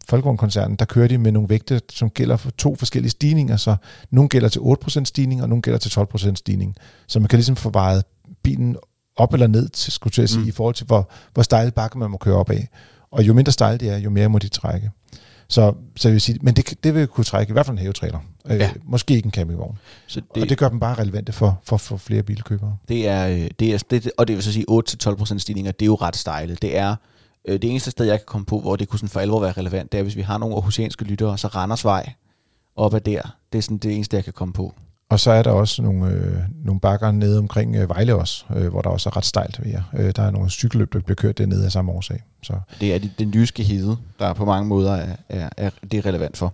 Folkevognkoncernen, 0.10 0.76
der 0.76 0.86
kører 0.86 1.08
de 1.08 1.18
med 1.18 1.32
nogle 1.32 1.50
vægte, 1.50 1.82
som 1.92 2.10
gælder 2.10 2.38
for 2.38 2.52
to 2.52 2.76
forskellige 2.76 3.12
stigninger, 3.12 3.58
så 3.58 3.76
nogle 4.12 4.30
gælder 4.30 4.50
til 4.50 4.60
8% 4.60 5.04
stigning, 5.04 5.42
og 5.42 5.50
nogle 5.50 5.62
gælder 5.62 5.80
til 5.80 5.90
12% 5.90 6.36
stigning. 6.36 6.76
Så 7.08 7.20
man 7.20 7.28
kan 7.28 7.38
ligesom 7.38 7.56
få 7.56 7.70
vejet 7.70 8.04
bilen 8.44 8.78
op 9.16 9.34
eller 9.34 9.48
ned, 9.48 9.70
til, 9.70 9.94
skulle 9.94 10.12
til 10.12 10.22
at 10.22 10.30
sige, 10.30 10.42
mm. 10.42 10.48
i 10.48 10.52
forhold 10.52 10.76
til, 10.76 10.86
hvor, 10.86 11.10
hvor 11.34 11.44
stejle 11.44 11.72
bakke 11.72 11.98
man 11.98 12.12
må 12.12 12.18
køre 12.18 12.36
op 12.36 12.50
af. 12.50 12.70
Og 13.12 13.28
jo 13.28 13.34
mindre 13.34 13.52
stejle 13.52 13.78
det 13.78 13.90
er, 13.90 13.98
jo 13.98 14.10
mere 14.10 14.30
må 14.30 14.40
de 14.40 14.48
trække. 14.48 14.92
Så, 15.48 15.74
så 15.96 16.08
jeg 16.08 16.14
vil 16.14 16.22
sige, 16.22 16.40
men 16.42 16.54
det, 16.54 16.84
det 16.84 16.96
vil 16.96 17.08
kunne 17.08 17.24
trække 17.24 17.52
i 17.52 17.54
hvert 17.54 17.66
fald 17.66 17.78
en 17.78 17.82
hævetræler. 17.82 18.20
Øh, 18.50 18.60
ja. 18.60 18.72
måske 18.84 19.14
ikke 19.14 19.26
en 19.26 19.32
campingvogn. 19.32 19.78
Så 20.08 20.22
det, 20.36 20.44
og 20.44 20.50
det 20.50 20.58
gør 20.58 20.70
dem 20.70 20.80
bare 20.80 20.96
relevante 20.96 21.32
for, 21.32 21.60
for, 21.64 21.78
for 21.78 21.98
flere 21.98 22.24
bilkøbere. 22.24 22.78
Det 22.88 23.08
er, 23.08 23.28
øh, 23.28 23.50
det 23.60 23.74
er, 23.74 23.84
det, 23.90 24.12
og 24.18 24.28
det 24.28 24.36
vil 24.36 24.44
så 24.44 24.52
sige 24.52 24.66
8-12% 24.70 25.38
stigninger, 25.38 25.72
det 25.72 25.82
er 25.82 25.86
jo 25.86 25.96
ret 25.96 26.16
stejle. 26.16 26.56
Det 26.56 26.78
er 26.78 26.96
øh, 27.50 27.62
det 27.62 27.70
eneste 27.70 27.92
sted, 27.92 28.06
jeg 28.06 28.20
kan 28.20 28.26
komme 28.26 28.46
på, 28.46 28.60
hvor 28.60 28.76
det 28.76 28.88
kunne 28.88 29.00
sådan 29.00 29.10
for 29.10 29.20
alvor 29.20 29.40
være 29.40 29.52
relevant, 29.52 29.92
det 29.92 29.98
er, 29.98 30.04
hvis 30.04 30.16
vi 30.16 30.22
har 30.22 30.38
nogle 30.38 30.56
aarhusianske 30.56 31.06
lyttere, 31.06 31.38
så 31.38 31.48
Randersvej 31.48 32.14
op 32.76 32.94
ad 32.94 33.02
der. 33.02 33.22
Det 33.52 33.58
er 33.58 33.62
sådan 33.62 33.78
det 33.78 33.96
eneste, 33.96 34.16
jeg 34.16 34.24
kan 34.24 34.34
komme 34.34 34.54
på. 34.54 34.74
Og 35.10 35.20
så 35.20 35.32
er 35.32 35.44
der 35.44 35.52
også 35.52 35.82
nogle, 35.82 36.12
øh, 36.12 36.38
nogle 36.66 36.80
bakker 36.80 37.12
nede 37.12 37.40
omkring 37.40 37.76
øh, 37.76 37.90
Vejle 37.90 38.16
også, 38.16 38.46
øh, 38.56 38.68
hvor 38.68 38.82
der 38.82 38.90
også 38.90 39.10
er 39.10 39.18
ret 39.18 39.26
stejlt 39.26 39.64
ved 39.64 39.72
jer. 39.72 39.84
Øh, 39.94 40.12
der 40.16 40.24
er 40.24 40.32
nogle 40.32 40.50
cykelløb, 40.50 40.94
der 40.94 41.00
bliver 41.00 41.16
kørt 41.16 41.38
dernede 41.38 41.66
af 41.66 41.72
samme 41.72 41.92
årsag. 41.92 42.24
Så. 42.44 42.54
Det 42.80 42.94
er 42.94 43.00
den 43.20 43.34
jyske 43.34 43.64
hede, 43.64 43.98
der 44.20 44.34
på 44.34 44.46
mange 44.46 44.68
måder 44.68 44.94
er, 44.96 45.16
er, 45.30 45.50
er, 45.58 45.70
det 45.92 45.98
er 45.98 46.06
relevant 46.06 46.38
for. 46.38 46.54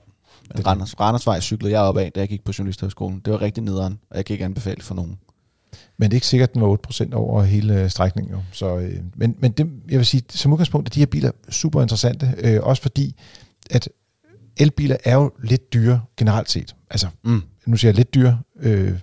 Det 0.57 0.67
Randers, 0.67 0.99
Randersvej 0.99 1.39
cyklede 1.39 1.73
jeg 1.73 1.81
op 1.81 1.97
af, 1.97 2.11
da 2.11 2.19
jeg 2.19 2.29
gik 2.29 2.43
på 2.43 2.51
Journalisthøjskolen. 2.57 3.21
Det 3.25 3.33
var 3.33 3.41
rigtig 3.41 3.63
nederen, 3.63 3.99
og 4.09 4.17
jeg 4.17 4.25
kan 4.25 4.33
ikke 4.33 4.45
anbefale 4.45 4.81
for 4.81 4.95
nogen. 4.95 5.17
Men 5.97 6.11
det 6.11 6.13
er 6.13 6.17
ikke 6.17 6.27
sikkert, 6.27 6.49
at 6.49 6.53
den 6.53 6.61
var 6.61 6.77
8% 7.11 7.13
over 7.13 7.43
hele 7.43 7.81
øh, 7.81 7.89
strækningen. 7.89 8.33
Jo. 8.33 8.39
Så, 8.51 8.77
øh, 8.77 8.99
men 9.15 9.35
men 9.39 9.51
det, 9.51 9.69
jeg 9.89 9.97
vil 9.97 10.05
sige, 10.05 10.23
som 10.29 10.53
udgangspunkt 10.53 10.89
er 10.89 10.91
de 10.91 10.99
her 10.99 11.05
biler 11.05 11.31
super 11.49 11.81
interessante, 11.81 12.33
øh, 12.37 12.59
også 12.63 12.81
fordi, 12.81 13.15
at 13.69 13.89
elbiler 14.57 14.97
er 15.03 15.15
jo 15.15 15.31
lidt 15.43 15.73
dyre 15.73 16.01
generelt 16.17 16.51
set. 16.51 16.75
Altså, 16.89 17.07
mm. 17.23 17.41
nu 17.65 17.77
siger 17.77 17.89
jeg 17.89 17.95
lidt 17.95 18.13
dyre. 18.13 18.39
Øh, 18.59 18.93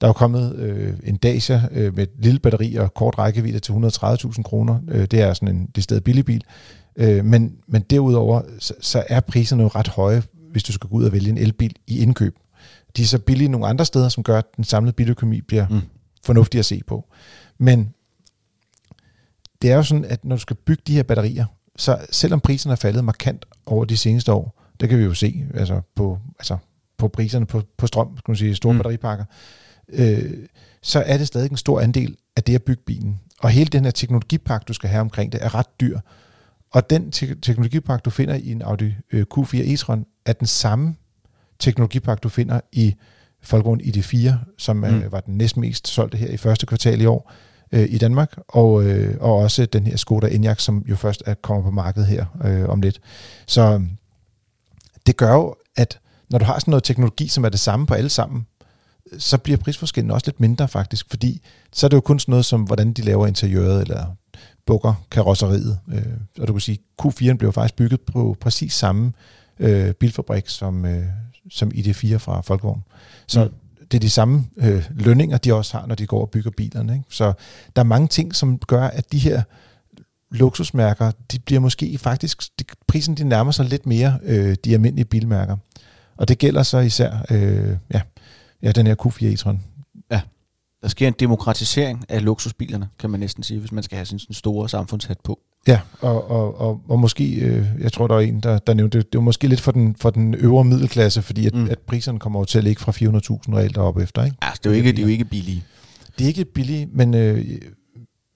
der 0.00 0.06
er 0.06 0.08
jo 0.08 0.12
kommet 0.12 0.56
øh, 0.56 0.94
en 1.04 1.16
Dacia 1.16 1.62
øh, 1.70 1.96
med 1.96 2.02
et 2.02 2.10
lille 2.18 2.40
batteri 2.40 2.74
og 2.74 2.94
kort 2.94 3.18
rækkevidde 3.18 3.58
til 3.58 3.72
130.000 3.72 4.42
kroner. 4.42 4.78
Øh, 4.88 5.06
det 5.06 5.20
er 5.20 5.34
sådan 5.34 5.56
en 5.56 5.66
det 5.74 5.84
sted 5.84 6.00
billig 6.00 6.24
bil. 6.24 6.42
Øh, 6.96 7.24
men, 7.24 7.56
men 7.68 7.82
derudover, 7.82 8.42
så, 8.58 8.74
så 8.80 9.04
er 9.08 9.20
priserne 9.20 9.62
jo 9.62 9.68
ret 9.68 9.88
høje, 9.88 10.22
hvis 10.50 10.62
du 10.62 10.72
skal 10.72 10.90
gå 10.90 10.96
ud 10.96 11.04
og 11.04 11.12
vælge 11.12 11.30
en 11.30 11.38
elbil 11.38 11.76
i 11.86 11.98
indkøb. 11.98 12.36
De 12.96 13.02
er 13.02 13.06
så 13.06 13.18
billige 13.18 13.48
nogle 13.48 13.66
andre 13.66 13.84
steder, 13.84 14.08
som 14.08 14.22
gør, 14.22 14.38
at 14.38 14.56
den 14.56 14.64
samlede 14.64 14.92
biløkonomi 14.92 15.40
bliver 15.40 15.68
mm. 15.68 15.80
Fornuftig 16.24 16.58
at 16.58 16.64
se 16.64 16.82
på. 16.86 17.04
Men 17.58 17.94
det 19.62 19.72
er 19.72 19.76
jo 19.76 19.82
sådan, 19.82 20.04
at 20.04 20.24
når 20.24 20.36
du 20.36 20.40
skal 20.40 20.56
bygge 20.56 20.82
de 20.86 20.94
her 20.94 21.02
batterier, 21.02 21.46
så 21.76 22.06
selvom 22.10 22.40
priserne 22.40 22.72
er 22.72 22.76
faldet 22.76 23.04
markant 23.04 23.44
over 23.66 23.84
de 23.84 23.96
seneste 23.96 24.32
år, 24.32 24.62
det 24.80 24.88
kan 24.88 24.98
vi 24.98 25.04
jo 25.04 25.14
se 25.14 25.44
altså 25.54 25.80
på, 25.94 26.18
altså 26.38 26.56
på 26.96 27.08
priserne 27.08 27.46
på, 27.46 27.62
på 27.76 27.86
strøm, 27.86 28.16
skal 28.18 28.30
man 28.30 28.36
sige, 28.36 28.54
store 28.54 28.72
mm. 28.72 28.78
batteripakker, 28.78 29.24
øh, 29.88 30.32
så 30.82 31.02
er 31.06 31.18
det 31.18 31.26
stadig 31.26 31.50
en 31.50 31.56
stor 31.56 31.80
andel 31.80 32.16
af 32.36 32.42
det 32.42 32.54
at 32.54 32.62
bygge 32.62 32.82
bilen. 32.86 33.20
Og 33.40 33.50
hele 33.50 33.68
den 33.68 33.84
her 33.84 33.90
teknologipakke, 33.90 34.64
du 34.64 34.72
skal 34.72 34.90
have 34.90 35.00
omkring 35.00 35.32
det, 35.32 35.44
er 35.44 35.54
ret 35.54 35.80
dyr. 35.80 35.98
Og 36.70 36.90
den 36.90 37.10
te- 37.10 37.34
teknologipakke, 37.34 38.02
du 38.02 38.10
finder 38.10 38.34
i 38.34 38.52
en 38.52 38.62
Audi 38.62 38.94
øh, 39.12 39.26
Q4 39.34 39.56
e-tron, 39.56 40.22
er 40.26 40.32
den 40.32 40.46
samme 40.46 40.96
teknologipakke, 41.58 42.20
du 42.20 42.28
finder 42.28 42.60
i 42.72 42.94
Volkswagen 43.50 43.80
ID4, 43.80 44.32
som 44.58 44.84
øh, 44.84 44.94
mm. 44.94 45.12
var 45.12 45.20
den 45.20 45.38
næstmest 45.38 45.88
solgte 45.88 46.18
her 46.18 46.28
i 46.28 46.36
første 46.36 46.66
kvartal 46.66 47.00
i 47.00 47.06
år 47.06 47.32
øh, 47.72 47.86
i 47.90 47.98
Danmark, 47.98 48.38
og, 48.48 48.84
øh, 48.84 49.16
og 49.20 49.36
også 49.36 49.66
den 49.66 49.86
her 49.86 49.96
Skoda 49.96 50.26
Enyaq, 50.26 50.60
som 50.60 50.84
jo 50.88 50.96
først 50.96 51.22
er 51.26 51.34
kommet 51.34 51.64
på 51.64 51.70
markedet 51.70 52.08
her 52.08 52.24
øh, 52.44 52.68
om 52.68 52.80
lidt. 52.80 53.00
Så 53.46 53.82
det 55.06 55.16
gør 55.16 55.32
jo, 55.32 55.54
at 55.76 55.98
når 56.30 56.38
du 56.38 56.44
har 56.44 56.58
sådan 56.58 56.70
noget 56.70 56.84
teknologi, 56.84 57.28
som 57.28 57.44
er 57.44 57.48
det 57.48 57.60
samme 57.60 57.86
på 57.86 57.94
alle 57.94 58.10
sammen, 58.10 58.46
så 59.18 59.38
bliver 59.38 59.56
prisforskellen 59.58 60.10
også 60.10 60.26
lidt 60.26 60.40
mindre 60.40 60.68
faktisk, 60.68 61.06
fordi 61.10 61.42
så 61.72 61.86
er 61.86 61.88
det 61.88 61.96
jo 61.96 62.00
kun 62.00 62.18
sådan 62.18 62.32
noget 62.32 62.44
som, 62.44 62.62
hvordan 62.62 62.92
de 62.92 63.02
laver 63.02 63.26
interiøret, 63.26 63.82
eller 63.82 64.06
bukker 64.66 65.04
karosseriet. 65.10 65.78
Øh, 65.92 66.02
og 66.38 66.48
du 66.48 66.52
kan 66.52 66.60
sige, 66.60 66.78
Q4 67.02 67.32
blev 67.32 67.52
faktisk 67.52 67.76
bygget 67.76 68.00
på 68.00 68.36
præcis 68.40 68.72
samme 68.72 69.12
øh, 69.58 69.92
bilfabrik 69.92 70.48
som, 70.48 70.84
øh, 70.86 71.04
som 71.50 71.72
ID4 71.74 72.16
fra 72.16 72.40
Folkevogn. 72.40 72.82
Så 73.26 73.44
mm. 73.44 73.86
det 73.86 73.94
er 73.98 74.00
de 74.00 74.10
samme 74.10 74.44
øh, 74.56 74.90
lønninger, 74.90 75.38
de 75.38 75.54
også 75.54 75.78
har, 75.78 75.86
når 75.86 75.94
de 75.94 76.06
går 76.06 76.20
og 76.20 76.30
bygger 76.30 76.50
bilerne. 76.50 76.92
Ikke? 76.92 77.04
Så 77.10 77.32
der 77.76 77.82
er 77.82 77.86
mange 77.86 78.08
ting, 78.08 78.34
som 78.34 78.58
gør, 78.58 78.82
at 78.82 79.12
de 79.12 79.18
her 79.18 79.42
luksusmærker, 80.30 81.10
de 81.32 81.38
bliver 81.38 81.60
måske 81.60 81.98
faktisk, 81.98 82.42
de, 82.58 82.64
prisen 82.86 83.14
de 83.14 83.24
nærmer 83.24 83.52
sig 83.52 83.64
lidt 83.66 83.86
mere 83.86 84.18
øh, 84.22 84.56
de 84.64 84.72
almindelige 84.72 85.04
bilmærker. 85.04 85.56
Og 86.16 86.28
det 86.28 86.38
gælder 86.38 86.62
så 86.62 86.78
især 86.78 87.24
øh, 87.30 87.76
ja, 87.94 88.00
ja, 88.62 88.72
den 88.72 88.86
her 88.86 88.94
Q4 89.06 89.24
e-tron. 89.24 89.58
Ja, 90.10 90.20
der 90.82 90.88
sker 90.88 91.08
en 91.08 91.14
demokratisering 91.18 92.04
af 92.08 92.24
luksusbilerne, 92.24 92.88
kan 92.98 93.10
man 93.10 93.20
næsten 93.20 93.42
sige, 93.42 93.60
hvis 93.60 93.72
man 93.72 93.82
skal 93.82 93.96
have 93.96 94.06
sådan 94.06 94.20
en 94.28 94.34
store 94.34 94.68
samfundshat 94.68 95.20
på. 95.20 95.40
Ja, 95.68 95.80
og, 96.00 96.30
og, 96.30 96.60
og, 96.60 96.80
og 96.88 96.98
måske, 96.98 97.34
øh, 97.34 97.66
jeg 97.80 97.92
tror, 97.92 98.06
der 98.06 98.14
er 98.14 98.20
en, 98.20 98.40
der, 98.40 98.58
der 98.58 98.74
nævnte 98.74 98.98
det, 98.98 99.12
det 99.12 99.18
var 99.18 99.24
måske 99.24 99.48
lidt 99.48 99.60
for 99.60 99.72
den, 99.72 99.96
for 100.00 100.10
den 100.10 100.34
øvre 100.34 100.64
middelklasse, 100.64 101.22
fordi 101.22 101.46
at, 101.46 101.54
mm. 101.54 101.68
at 101.70 101.78
priserne 101.78 102.18
kommer 102.18 102.38
over 102.38 102.46
til 102.46 102.58
at 102.58 102.64
ligge 102.64 102.80
fra 102.80 102.92
400.000 102.92 103.56
reelt 103.56 103.78
op 103.78 103.98
efter. 103.98 104.24
Ikke? 104.24 104.36
Ja, 104.42 104.50
det 104.62 104.66
er 104.66 104.70
jo 104.70 104.76
ikke, 104.76 104.92
det 104.92 104.98
er 104.98 105.02
jo 105.02 105.08
ikke 105.08 105.24
billige. 105.24 105.64
Det 106.18 106.24
er 106.24 106.28
ikke 106.28 106.44
billige, 106.44 106.88
men 106.92 107.14
øh, 107.14 107.44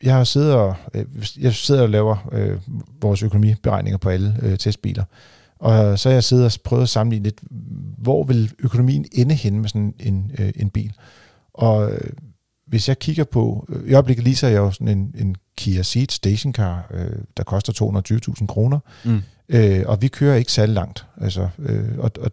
jeg 0.03 0.15
har 0.15 0.25
siddet 0.25 0.55
og, 0.55 0.75
øh, 0.95 1.05
jeg 1.41 1.55
sidder 1.55 1.83
og 1.83 1.89
laver 1.89 2.29
øh, 2.33 2.59
vores 3.03 3.23
økonomiberegninger 3.23 3.99
på 3.99 4.09
alle 4.09 4.37
øh, 4.43 4.59
testbiler. 4.59 5.05
Og 5.59 5.99
så 5.99 6.09
har 6.09 6.15
jeg 6.15 6.25
siddet 6.25 6.45
og 6.45 6.53
prøvet 6.65 6.83
at 6.83 6.89
sammenligne 6.89 7.25
lidt, 7.25 7.41
hvor 7.99 8.25
vil 8.25 8.53
økonomien 8.59 9.05
ende 9.13 9.35
hen 9.35 9.61
med 9.61 9.69
sådan 9.69 9.95
en, 10.01 10.33
øh, 10.39 10.51
en 10.57 10.71
bil. 10.71 10.93
Og 11.55 11.93
øh, 11.93 12.11
hvis 12.69 12.89
jeg 12.89 12.99
kigger 12.99 13.25
på, 13.25 13.67
øh, 13.69 13.91
i 13.91 13.95
øjeblikket 13.95 14.25
leaser 14.25 14.49
jeg 14.49 14.57
jo 14.57 14.71
sådan 14.71 14.89
en, 14.89 15.15
en 15.19 15.37
Kia 15.57 15.83
Ceed 15.83 16.11
stationcar, 16.11 16.91
øh, 16.91 17.23
der 17.37 17.43
koster 17.43 17.73
220.000 18.41 18.47
kroner, 18.47 18.79
mm. 19.05 19.23
øh, 19.49 19.85
og 19.87 20.03
vi 20.03 20.09
kører 20.09 20.37
ikke 20.37 20.53
særlig 20.53 20.75
langt. 20.75 21.07
Altså, 21.21 21.49
øh, 21.59 21.99
og, 21.99 22.11
og 22.21 22.31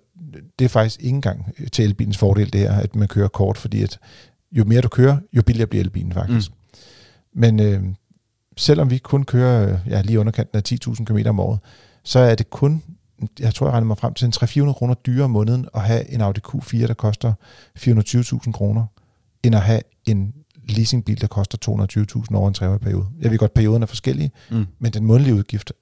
det 0.60 0.66
er 0.66 0.70
faktisk 0.70 1.00
ikke 1.00 1.16
engang 1.16 1.54
til 1.72 1.86
elbilens 1.86 2.18
fordel, 2.18 2.54
det 2.54 2.62
her, 2.62 2.72
at 2.72 2.96
man 2.96 3.08
kører 3.08 3.28
kort, 3.28 3.58
fordi 3.58 3.84
at 3.84 4.00
jo 4.52 4.64
mere 4.64 4.82
du 4.82 4.88
kører, 4.88 5.18
jo 5.34 5.42
billigere 5.42 5.68
bliver 5.68 5.84
elbilen 5.84 6.14
faktisk. 6.14 6.52
Mm. 6.52 7.42
Men 7.42 7.60
øh, 7.60 7.84
selvom 8.58 8.90
vi 8.90 8.98
kun 8.98 9.24
kører 9.24 9.80
ja, 9.90 10.02
lige 10.02 10.20
underkanten 10.20 10.58
af 10.58 10.72
10.000 10.72 11.06
km 11.06 11.30
om 11.30 11.40
året, 11.40 11.60
så 12.04 12.20
er 12.20 12.36
det 12.36 12.50
kun, 12.50 12.84
jeg 13.40 13.54
tror, 13.54 13.68
jeg 13.68 13.74
regner 13.74 13.88
mig 13.88 13.98
frem 13.98 14.14
til 14.14 14.26
en 14.26 14.34
300-400 14.70 14.74
kroner 14.74 14.94
dyrere 14.94 15.24
om 15.24 15.32
måneden 15.32 15.68
at 15.74 15.82
have 15.82 16.12
en 16.12 16.22
Audi 16.22 16.42
Q4, 16.48 16.88
der 16.88 16.94
koster 16.94 17.34
420.000 17.80 18.52
kroner, 18.52 18.86
end 19.44 19.56
at 19.56 19.62
have 19.62 19.82
en 20.06 20.34
leasingbil, 20.70 21.22
der 21.22 21.28
koster 21.28 21.58
220.000 22.32 22.36
over 22.36 22.48
en 22.48 22.54
treårig 22.54 22.82
periode. 22.82 23.06
Jeg 23.20 23.32
ved 23.32 23.38
godt, 23.38 23.54
perioderne 23.54 23.84
er 23.84 23.88
forskellige, 23.88 24.32
mm. 24.52 24.66
men 24.80 24.94
den 24.94 25.06
månedlige 25.06 25.36
udgift 25.36 25.74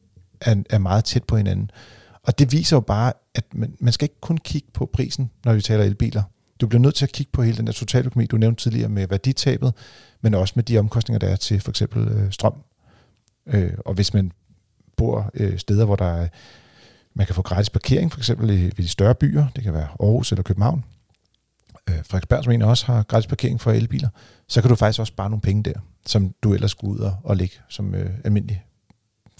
er, 0.42 0.63
er 0.70 0.77
meget 0.77 1.06
tæt 1.06 1.24
på 1.24 1.38
hinanden. 1.38 1.72
Og 2.24 2.39
det 2.39 2.51
viser 2.51 2.75
jo 2.75 2.82
bare, 2.82 3.13
at 3.36 3.46
man, 3.53 3.75
man 3.80 3.94
skal 3.94 4.06
ikke 4.06 4.22
kun 4.22 4.38
kigge 4.38 4.68
på 4.74 4.89
prisen, 4.94 5.32
når 5.46 5.53
vi 5.53 5.62
taler 5.62 5.84
elbiler. 5.84 6.24
Du 6.62 6.68
bliver 6.68 6.82
nødt 6.82 6.96
til 6.96 7.06
at 7.06 7.12
kigge 7.12 7.32
på 7.32 7.44
hele 7.44 7.58
den 7.58 7.68
der 7.68 7.74
totaløkonomi, 7.74 8.25
du 8.25 8.38
nævnte 8.38 8.63
tidligere 8.63 8.89
med 8.89 9.08
værditabet, 9.08 9.74
men 10.22 10.34
også 10.34 10.53
med 10.56 10.63
de 10.63 10.77
omkostninger, 10.77 11.20
der 11.20 11.27
er 11.27 11.36
til 11.36 11.60
for 11.60 11.70
eksempel 11.70 12.08
øh, 12.08 12.32
strøm. 12.32 12.53
Øh, 13.48 13.74
og 13.86 13.94
hvis 13.94 14.13
man 14.13 14.32
bor 14.98 15.32
øh, 15.34 15.58
steder, 15.58 15.86
hvor 15.86 15.96
der 15.96 16.06
er, 16.06 16.27
man 17.13 17.25
kan 17.25 17.36
få 17.36 17.42
gratis 17.42 17.70
parkering, 17.70 18.12
for 18.12 18.20
eksempel 18.20 18.50
i, 18.50 18.63
ved 18.63 18.72
de 18.72 18.88
større 18.88 19.15
byer, 19.15 19.46
det 19.56 19.63
kan 19.63 19.74
være 19.74 19.88
Aarhus 20.00 20.32
eller 20.32 20.44
København, 20.44 20.86
øh, 21.89 21.95
Frederiksberg, 21.95 22.43
som 22.43 22.51
egentlig 22.51 22.69
også 22.69 22.85
har 22.85 23.03
gratis 23.03 23.27
parkering 23.27 23.61
for 23.61 23.71
elbiler, 23.71 24.09
så 24.47 24.61
kan 24.61 24.69
du 24.69 24.75
faktisk 24.75 24.99
også 24.99 25.11
spare 25.11 25.29
nogle 25.29 25.41
penge 25.41 25.63
der, 25.63 25.73
som 26.05 26.33
du 26.43 26.53
ellers 26.53 26.71
skulle 26.71 26.93
ud 26.93 26.99
og, 26.99 27.15
og 27.23 27.37
lægge 27.37 27.55
som 27.69 27.95
øh, 27.95 28.09
almindelig 28.23 28.63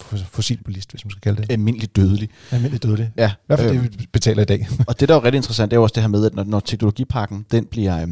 fossilbilist, 0.00 0.90
hvis 0.90 1.04
man 1.04 1.10
skal 1.10 1.20
kalde 1.20 1.42
det. 1.42 1.52
Almindelig 1.52 1.96
dødelig. 1.96 2.28
Almindelig 2.50 2.82
dødelig. 2.82 3.12
Ja. 3.16 3.32
Hvad 3.46 3.58
for 3.58 3.64
øh, 3.64 3.72
det, 3.72 4.00
vi 4.00 4.06
betaler 4.12 4.42
i 4.42 4.44
dag. 4.44 4.68
og 4.88 5.00
det, 5.00 5.08
der 5.08 5.14
er 5.14 5.18
jo 5.18 5.24
rigtig 5.24 5.36
interessant, 5.36 5.70
det 5.70 5.76
er 5.76 5.78
jo 5.78 5.82
også 5.82 5.94
det 5.94 6.02
her 6.02 6.08
med, 6.08 6.26
at 6.26 6.34
når, 6.34 6.44
når 6.44 6.60
teknologipakken, 6.60 7.46
den 7.50 7.64
bliver... 7.64 8.02
Øh, 8.02 8.08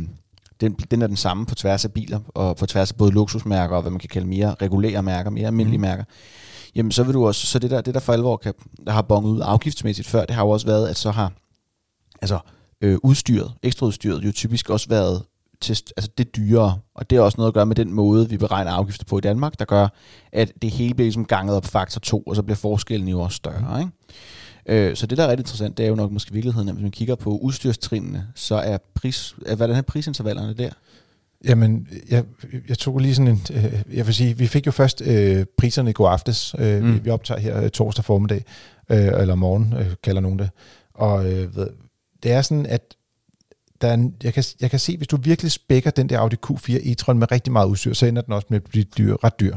den, 0.60 0.72
den 0.72 1.02
er 1.02 1.06
den 1.06 1.16
samme 1.16 1.46
på 1.46 1.54
tværs 1.54 1.84
af 1.84 1.92
biler, 1.92 2.20
og 2.28 2.56
på 2.56 2.66
tværs 2.66 2.90
af 2.90 2.96
både 2.96 3.12
luksusmærker 3.12 3.76
og 3.76 3.82
hvad 3.82 3.90
man 3.90 4.00
kan 4.00 4.08
kalde 4.08 4.26
mere 4.26 4.54
regulære 4.62 5.02
mærker, 5.02 5.30
mere 5.30 5.46
almindelige 5.46 5.78
mm. 5.78 5.82
mærker. 5.82 6.04
Jamen 6.74 6.92
så 6.92 7.02
vil 7.02 7.14
du 7.14 7.26
også, 7.26 7.46
så 7.46 7.58
det 7.58 7.70
der, 7.70 7.80
det 7.80 7.94
der 7.94 8.00
for 8.00 8.12
alvor 8.12 8.36
kan, 8.36 8.54
der 8.86 8.92
har 8.92 9.02
bonget 9.02 9.30
ud 9.30 9.40
afgiftsmæssigt 9.44 10.08
før, 10.08 10.24
det 10.24 10.34
har 10.34 10.42
jo 10.42 10.50
også 10.50 10.66
været, 10.66 10.88
at 10.88 10.96
så 10.96 11.10
har 11.10 11.32
altså 12.22 12.38
øh, 12.82 12.98
udstyret, 13.02 13.52
ekstraudstyret 13.62 14.24
jo 14.24 14.32
typisk 14.32 14.70
også 14.70 14.88
været 14.88 15.22
til, 15.60 15.72
altså 15.96 16.10
det 16.18 16.26
er 16.26 16.30
dyrere, 16.30 16.78
og 16.94 17.10
det 17.10 17.16
er 17.16 17.20
også 17.20 17.36
noget 17.38 17.48
at 17.48 17.54
gøre 17.54 17.66
med 17.66 17.76
den 17.76 17.92
måde, 17.92 18.28
vi 18.28 18.36
beregner 18.36 18.70
afgifter 18.70 19.04
på 19.04 19.18
i 19.18 19.20
Danmark, 19.20 19.58
der 19.58 19.64
gør, 19.64 19.88
at 20.32 20.52
det 20.62 20.70
hele 20.70 20.94
bliver 20.94 21.06
ligesom 21.06 21.24
ganget 21.24 21.56
op 21.56 21.64
faktor 21.64 22.00
2, 22.00 22.20
og 22.20 22.36
så 22.36 22.42
bliver 22.42 22.56
forskellen 22.56 23.08
jo 23.08 23.20
også 23.20 23.36
større. 23.36 23.80
Ikke? 23.80 23.92
Øh, 24.66 24.96
så 24.96 25.06
det, 25.06 25.18
der 25.18 25.24
er 25.24 25.28
ret 25.28 25.38
interessant, 25.38 25.78
det 25.78 25.84
er 25.84 25.88
jo 25.88 25.94
nok 25.94 26.12
måske 26.12 26.32
virkeligheden, 26.32 26.68
at 26.68 26.74
hvis 26.74 26.82
man 26.82 26.90
kigger 26.90 27.14
på 27.14 27.30
udstyrstrinene, 27.30 28.26
så 28.34 28.54
er 28.54 28.78
pris, 28.94 29.34
hvordan 29.56 29.76
er 29.76 29.82
prisintervallerne 29.82 30.54
der? 30.54 30.70
Jamen, 31.44 31.88
jeg, 32.10 32.24
jeg 32.68 32.78
tog 32.78 32.98
lige 32.98 33.14
sådan 33.14 33.28
en, 33.28 33.42
øh, 33.54 33.96
jeg 33.96 34.06
vil 34.06 34.14
sige, 34.14 34.38
vi 34.38 34.46
fik 34.46 34.66
jo 34.66 34.70
først 34.70 35.02
øh, 35.06 35.44
priserne 35.58 35.90
i 35.90 35.92
går 35.92 36.08
aftes, 36.08 36.54
øh, 36.58 36.82
mm. 36.82 36.94
vi, 36.94 36.98
vi 36.98 37.10
optager 37.10 37.40
her 37.40 37.62
øh, 37.62 37.70
torsdag 37.70 38.04
formiddag, 38.04 38.44
øh, 38.90 39.20
eller 39.20 39.34
morgen, 39.34 39.74
øh, 39.78 39.86
kalder 40.02 40.20
nogen 40.20 40.38
det, 40.38 40.50
og 40.94 41.32
øh, 41.32 41.48
det 42.22 42.32
er 42.32 42.42
sådan, 42.42 42.66
at 42.66 42.96
der 43.80 43.88
er 43.88 43.94
en, 43.94 44.14
jeg, 44.22 44.34
kan, 44.34 44.44
jeg 44.60 44.70
kan 44.70 44.78
se, 44.78 44.96
hvis 44.96 45.08
du 45.08 45.16
virkelig 45.16 45.52
spækker 45.52 45.90
den 45.90 46.08
der 46.08 46.18
Audi 46.18 46.36
Q4 46.46 46.72
e-tron 46.72 47.12
med 47.12 47.32
rigtig 47.32 47.52
meget 47.52 47.66
udstyr, 47.66 47.92
så 47.92 48.06
ender 48.06 48.22
den 48.22 48.34
også 48.34 48.46
med 48.50 48.56
at 48.56 48.64
blive 48.64 48.84
dyr, 48.84 49.16
ret 49.24 49.40
dyr. 49.40 49.56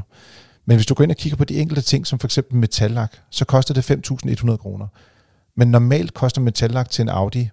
Men 0.66 0.78
hvis 0.78 0.86
du 0.86 0.94
går 0.94 1.04
ind 1.04 1.12
og 1.12 1.18
kigger 1.18 1.38
på 1.38 1.44
de 1.44 1.58
enkelte 1.58 1.82
ting, 1.82 2.08
som 2.08 2.20
for 2.20 2.28
eksempel 2.28 2.58
metallak, 2.58 3.18
så 3.30 3.46
koster 3.46 3.74
det 3.74 3.92
5.100 3.92 4.56
kroner. 4.56 4.88
Men 5.56 5.72
normalt 5.72 6.14
koster 6.14 6.42
metallak 6.42 6.90
til 6.90 7.02
en 7.02 7.10
Audi 7.10 7.50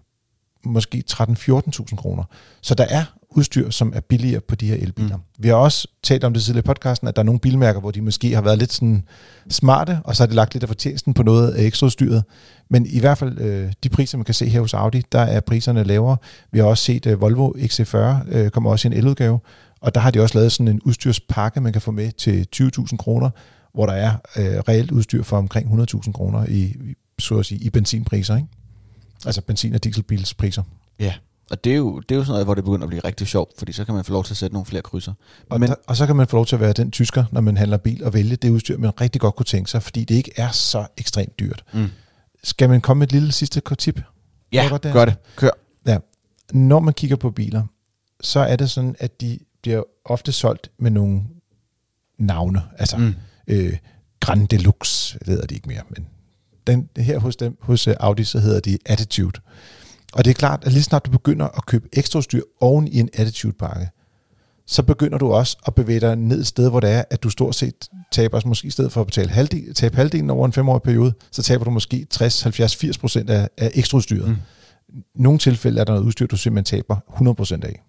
måske 0.64 1.04
13-14.000 1.10 1.96
kroner. 1.96 2.24
Så 2.60 2.74
der 2.74 2.84
er 2.84 3.04
udstyr, 3.36 3.70
som 3.70 3.92
er 3.96 4.00
billigere 4.00 4.40
på 4.40 4.54
de 4.54 4.66
her 4.66 4.74
elbiler. 4.74 5.16
Mm. 5.16 5.22
Vi 5.38 5.48
har 5.48 5.54
også 5.54 5.88
talt 6.02 6.24
om 6.24 6.32
det 6.34 6.42
tidligere 6.42 6.64
i 6.64 6.66
podcasten, 6.66 7.08
at 7.08 7.16
der 7.16 7.22
er 7.22 7.24
nogle 7.24 7.40
bilmærker, 7.40 7.80
hvor 7.80 7.90
de 7.90 8.00
måske 8.00 8.34
har 8.34 8.42
været 8.42 8.58
lidt 8.58 8.72
sådan 8.72 9.04
smarte, 9.48 9.98
og 10.04 10.16
så 10.16 10.22
har 10.22 10.26
de 10.26 10.34
lagt 10.34 10.54
lidt 10.54 10.64
af 10.64 10.68
fortjenesten 10.68 11.14
på 11.14 11.22
noget 11.22 11.50
af 11.52 11.64
ekstraudstyret. 11.64 12.24
Men 12.70 12.86
i 12.86 13.00
hvert 13.00 13.18
fald 13.18 13.38
øh, 13.40 13.72
de 13.84 13.88
priser, 13.88 14.18
man 14.18 14.24
kan 14.24 14.34
se 14.34 14.48
her 14.48 14.60
hos 14.60 14.74
Audi, 14.74 15.02
der 15.12 15.20
er 15.20 15.40
priserne 15.40 15.84
lavere. 15.84 16.16
Vi 16.52 16.58
har 16.58 16.66
også 16.66 16.84
set 16.84 17.06
øh, 17.06 17.20
Volvo 17.20 17.52
XC40 17.52 17.96
øh, 18.28 18.50
kommer 18.50 18.70
også 18.70 18.88
i 18.88 18.92
en 18.92 18.98
eludgave, 18.98 19.38
og 19.80 19.94
der 19.94 20.00
har 20.00 20.10
de 20.10 20.20
også 20.20 20.38
lavet 20.38 20.52
sådan 20.52 20.68
en 20.68 20.80
udstyrspakke, 20.84 21.60
man 21.60 21.72
kan 21.72 21.82
få 21.82 21.90
med 21.90 22.12
til 22.12 22.46
20.000 22.56 22.96
kroner, 22.96 23.30
hvor 23.74 23.86
der 23.86 23.92
er 23.92 24.12
øh, 24.36 24.58
reelt 24.68 24.90
udstyr 24.90 25.22
for 25.22 25.38
omkring 25.38 25.82
100.000 25.82 26.12
kroner 26.12 26.46
i, 26.48 26.74
så 27.18 27.38
at 27.38 27.46
sige, 27.46 27.64
i 27.64 27.70
benzinpriser. 27.70 28.36
Ikke? 28.36 28.48
Altså 29.26 29.40
benzin- 29.40 29.74
og 29.74 29.84
dieselbilspriser. 29.84 30.62
Ja, 31.00 31.14
og 31.50 31.64
det 31.64 31.72
er, 31.72 31.76
jo, 31.76 32.00
det 32.00 32.14
er 32.14 32.18
jo 32.18 32.24
sådan 32.24 32.32
noget, 32.32 32.46
hvor 32.46 32.54
det 32.54 32.64
begynder 32.64 32.82
at 32.82 32.88
blive 32.88 33.00
rigtig 33.04 33.26
sjovt, 33.26 33.58
fordi 33.58 33.72
så 33.72 33.84
kan 33.84 33.94
man 33.94 34.04
få 34.04 34.12
lov 34.12 34.24
til 34.24 34.32
at 34.32 34.36
sætte 34.36 34.54
nogle 34.54 34.66
flere 34.66 34.82
krydser. 34.82 35.12
Og, 35.50 35.60
Men, 35.60 35.68
der, 35.68 35.74
og 35.86 35.96
så 35.96 36.06
kan 36.06 36.16
man 36.16 36.26
få 36.28 36.36
lov 36.36 36.46
til 36.46 36.56
at 36.56 36.60
være 36.60 36.72
den 36.72 36.90
tysker, 36.90 37.24
når 37.32 37.40
man 37.40 37.56
handler 37.56 37.76
bil, 37.76 38.04
og 38.04 38.14
vælge 38.14 38.36
det 38.36 38.50
udstyr, 38.50 38.78
man 38.78 39.00
rigtig 39.00 39.20
godt 39.20 39.36
kunne 39.36 39.46
tænke 39.46 39.70
sig, 39.70 39.82
fordi 39.82 40.04
det 40.04 40.14
ikke 40.14 40.32
er 40.36 40.50
så 40.50 40.86
ekstremt 40.96 41.38
dyrt. 41.40 41.64
Mm. 41.72 41.88
Skal 42.44 42.68
man 42.68 42.80
komme 42.80 42.98
med 42.98 43.06
et 43.06 43.12
lille 43.12 43.32
sidste 43.32 43.62
tip? 43.78 44.00
Ja, 44.52 44.66
godt 44.68 44.82
det, 44.82 44.92
gør 44.92 45.04
det. 45.04 45.14
Kør. 45.36 45.50
Ja. 45.86 45.98
Når 46.52 46.80
man 46.80 46.94
kigger 46.94 47.16
på 47.16 47.30
biler, 47.30 47.62
så 48.20 48.40
er 48.40 48.56
det 48.56 48.70
sådan, 48.70 48.96
at 48.98 49.20
de 49.20 49.38
bliver 49.62 49.82
ofte 50.04 50.32
solgt 50.32 50.70
med 50.78 50.90
nogle 50.90 51.22
navne. 52.18 52.62
Altså, 52.78 52.96
mm. 52.96 53.14
øh, 53.46 53.76
Grand 54.20 54.48
Deluxe, 54.48 55.18
det 55.18 55.28
hedder 55.28 55.46
de 55.46 55.54
ikke 55.54 55.68
mere, 55.68 55.82
men 55.88 56.06
den, 56.66 56.88
her 56.96 57.18
hos, 57.18 57.36
dem, 57.36 57.56
hos 57.60 57.88
øh, 57.88 57.94
Audi, 58.00 58.24
så 58.24 58.38
hedder 58.38 58.60
de 58.60 58.78
Attitude. 58.86 59.40
Og 60.12 60.24
det 60.24 60.30
er 60.30 60.34
klart, 60.34 60.64
at 60.64 60.72
lige 60.72 60.82
snart 60.82 61.06
du 61.06 61.10
begynder 61.10 61.46
at 61.46 61.66
købe 61.66 61.88
ekstra 61.92 62.22
styr 62.22 62.42
oven 62.60 62.88
i 62.88 63.00
en 63.00 63.08
attitude-pakke, 63.12 63.88
så 64.66 64.82
begynder 64.82 65.18
du 65.18 65.32
også 65.32 65.56
at 65.66 65.74
bevæge 65.74 66.00
dig 66.00 66.16
ned 66.16 66.40
et 66.40 66.46
sted, 66.46 66.70
hvor 66.70 66.80
det 66.80 66.90
er, 66.90 67.04
at 67.10 67.22
du 67.22 67.30
stort 67.30 67.54
set 67.54 67.88
taber, 68.12 68.36
altså 68.36 68.48
måske 68.48 68.66
i 68.66 68.70
stedet 68.70 68.92
for 68.92 69.00
at 69.00 69.06
betale 69.06 69.30
halvdel, 69.30 69.74
tabe 69.74 69.96
halvdelen 69.96 70.30
over 70.30 70.46
en 70.46 70.52
femårig 70.52 70.82
periode, 70.82 71.12
så 71.30 71.42
taber 71.42 71.64
du 71.64 71.70
måske 71.70 72.06
60, 72.10 72.42
70, 72.42 72.76
80 72.76 72.98
procent 72.98 73.30
af, 73.30 73.48
af 73.58 73.70
ekstra 73.74 73.96
udstyret. 73.96 74.28
Mm. 74.28 74.36
Nogle 75.14 75.38
tilfælde 75.38 75.80
er 75.80 75.84
der 75.84 75.92
noget 75.92 76.06
udstyr, 76.06 76.26
du 76.26 76.36
simpelthen 76.36 76.78
taber 76.78 76.96
100 77.12 77.34
procent 77.34 77.64
af. 77.64 77.82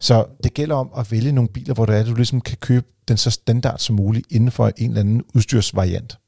Så 0.00 0.24
det 0.44 0.54
gælder 0.54 0.74
om 0.74 0.90
at 0.96 1.12
vælge 1.12 1.32
nogle 1.32 1.48
biler, 1.48 1.74
hvor 1.74 1.86
det 1.86 1.96
er, 1.96 2.00
at 2.00 2.06
du 2.06 2.14
ligesom 2.14 2.40
kan 2.40 2.56
købe 2.60 2.86
den 3.08 3.16
så 3.16 3.30
standard 3.30 3.78
som 3.78 3.96
muligt 3.96 4.26
inden 4.30 4.50
for 4.50 4.72
en 4.76 4.90
eller 4.90 5.00
anden 5.00 5.22
udstyrsvariant. 5.34 6.18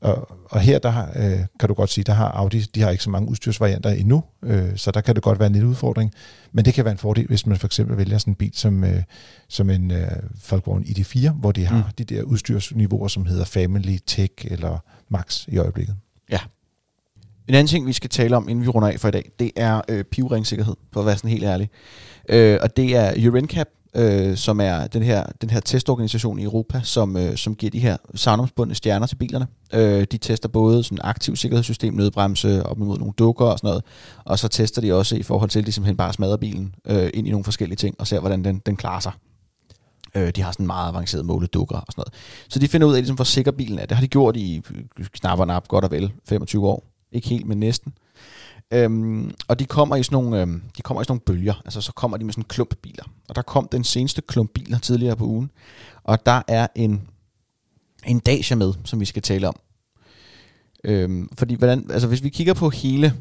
Og, 0.00 0.28
og 0.44 0.60
her 0.60 0.78
der 0.78 0.90
har, 0.90 1.12
øh, 1.16 1.38
kan 1.60 1.68
du 1.68 1.74
godt 1.74 1.90
sige, 1.90 2.04
der 2.04 2.12
har 2.12 2.28
Audi, 2.28 2.60
de 2.60 2.80
har 2.80 2.90
ikke 2.90 3.04
så 3.04 3.10
mange 3.10 3.28
udstyrsvarianter 3.28 3.90
endnu, 3.90 4.24
øh, 4.42 4.76
så 4.76 4.90
der 4.90 5.00
kan 5.00 5.14
det 5.14 5.22
godt 5.22 5.38
være 5.38 5.46
en 5.46 5.52
lille 5.52 5.68
udfordring. 5.68 6.12
Men 6.52 6.64
det 6.64 6.74
kan 6.74 6.84
være 6.84 6.92
en 6.92 6.98
fordel, 6.98 7.26
hvis 7.26 7.46
man 7.46 7.58
for 7.58 7.66
eksempel 7.66 7.96
vælger 7.96 8.18
sådan 8.18 8.30
en 8.30 8.34
bil 8.34 8.52
som, 8.54 8.84
øh, 8.84 9.02
som 9.48 9.70
en 9.70 9.90
øh, 9.90 10.08
Volkswagen 10.50 10.84
ID4, 10.84 11.30
hvor 11.30 11.52
de 11.52 11.66
har 11.66 11.76
mm. 11.76 11.92
de 11.98 12.04
der 12.04 12.22
udstyrsniveauer, 12.22 13.08
som 13.08 13.26
hedder 13.26 13.44
Family, 13.44 13.96
Tech 14.06 14.32
eller 14.44 14.78
Max 15.08 15.48
i 15.48 15.58
øjeblikket. 15.58 15.96
Ja. 16.30 16.38
En 17.48 17.54
anden 17.54 17.66
ting, 17.66 17.86
vi 17.86 17.92
skal 17.92 18.10
tale 18.10 18.36
om, 18.36 18.48
inden 18.48 18.64
vi 18.64 18.68
runder 18.68 18.88
af 18.88 19.00
for 19.00 19.08
i 19.08 19.10
dag, 19.10 19.30
det 19.38 19.50
er 19.56 19.80
øh, 19.88 20.04
pivringsikkerhed, 20.04 20.74
for 20.92 21.00
at 21.00 21.06
være 21.06 21.16
sådan 21.16 21.30
helt 21.30 21.44
ærlig. 21.44 21.70
Øh, 22.28 22.58
og 22.62 22.76
det 22.76 22.96
er 22.96 23.30
UrinCap, 23.30 23.66
øh, 23.96 24.36
som 24.36 24.60
er 24.60 24.86
den 24.86 25.02
her, 25.02 25.24
den 25.40 25.50
her 25.50 25.60
testorganisation 25.60 26.38
i 26.38 26.42
Europa, 26.42 26.80
som, 26.84 27.16
øh, 27.16 27.36
som 27.36 27.54
giver 27.54 27.70
de 27.70 27.78
her 27.78 27.96
savnomsbundne 28.14 28.74
stjerner 28.74 29.06
til 29.06 29.16
bilerne. 29.16 29.46
Øh, 29.74 30.04
de 30.12 30.18
tester 30.18 30.48
både 30.48 30.84
sådan 30.84 30.98
aktiv 31.02 31.36
sikkerhedssystem, 31.36 31.94
nødbremse, 31.94 32.66
op 32.66 32.78
imod 32.78 32.98
nogle 32.98 33.14
dukker 33.18 33.46
og 33.46 33.58
sådan 33.58 33.68
noget, 33.68 33.84
og 34.24 34.38
så 34.38 34.48
tester 34.48 34.82
de 34.82 34.94
også 34.94 35.16
i 35.16 35.22
forhold 35.22 35.50
til, 35.50 35.58
at 35.58 35.66
de 35.66 35.72
simpelthen 35.72 35.96
bare 35.96 36.12
smadrer 36.12 36.36
bilen 36.36 36.74
øh, 36.86 37.10
ind 37.14 37.28
i 37.28 37.30
nogle 37.30 37.44
forskellige 37.44 37.76
ting, 37.76 37.96
og 37.98 38.06
ser, 38.06 38.20
hvordan 38.20 38.44
den, 38.44 38.62
den 38.66 38.76
klarer 38.76 39.00
sig. 39.00 39.12
Øh, 40.14 40.30
de 40.30 40.42
har 40.42 40.52
sådan 40.52 40.66
meget 40.66 40.88
avanceret 40.88 41.24
måledukker 41.24 41.76
og 41.76 41.86
sådan 41.88 42.00
noget. 42.00 42.14
Så 42.48 42.58
de 42.58 42.68
finder 42.68 42.86
ud 42.86 42.94
af, 42.94 43.00
ligesom, 43.00 43.16
hvor 43.16 43.24
sikker 43.24 43.52
bilen 43.52 43.78
er. 43.78 43.86
Det 43.86 43.96
har 43.96 44.02
de 44.02 44.08
gjort 44.08 44.36
i 44.36 44.62
øh, 44.98 45.06
knap 45.06 45.38
og 45.38 45.46
nap, 45.46 45.68
godt 45.68 45.84
og 45.84 45.90
vel, 45.90 46.12
25 46.28 46.66
år. 46.66 46.84
Ikke 47.12 47.28
helt, 47.28 47.46
men 47.46 47.60
næsten. 47.60 47.92
Øhm, 48.72 49.34
og 49.48 49.58
de 49.58 49.64
kommer 49.64 49.96
i 49.96 50.02
sådan 50.02 50.16
nogle, 50.22 50.40
øhm, 50.40 50.62
de 50.76 50.82
kommer 50.82 51.00
i 51.00 51.04
sådan 51.04 51.12
nogle 51.12 51.20
bølger, 51.20 51.54
altså 51.64 51.80
så 51.80 51.92
kommer 51.92 52.16
de 52.16 52.24
med 52.24 52.32
sådan 52.32 52.44
klumpbiler. 52.44 53.04
Og 53.28 53.36
der 53.36 53.42
kom 53.42 53.68
den 53.72 53.84
seneste 53.84 54.22
klump 54.22 54.50
biler 54.54 54.78
tidligere 54.78 55.16
på 55.16 55.24
ugen, 55.24 55.50
og 56.04 56.26
der 56.26 56.42
er 56.48 56.66
en, 56.74 57.08
en 58.06 58.18
Dacia 58.18 58.56
med, 58.56 58.72
som 58.84 59.00
vi 59.00 59.04
skal 59.04 59.22
tale 59.22 59.48
om. 59.48 59.54
Øhm, 60.84 61.28
fordi 61.38 61.54
hvordan, 61.54 61.90
altså 61.90 62.08
hvis 62.08 62.22
vi 62.22 62.28
kigger 62.28 62.54
på 62.54 62.70
hele, 62.70 63.14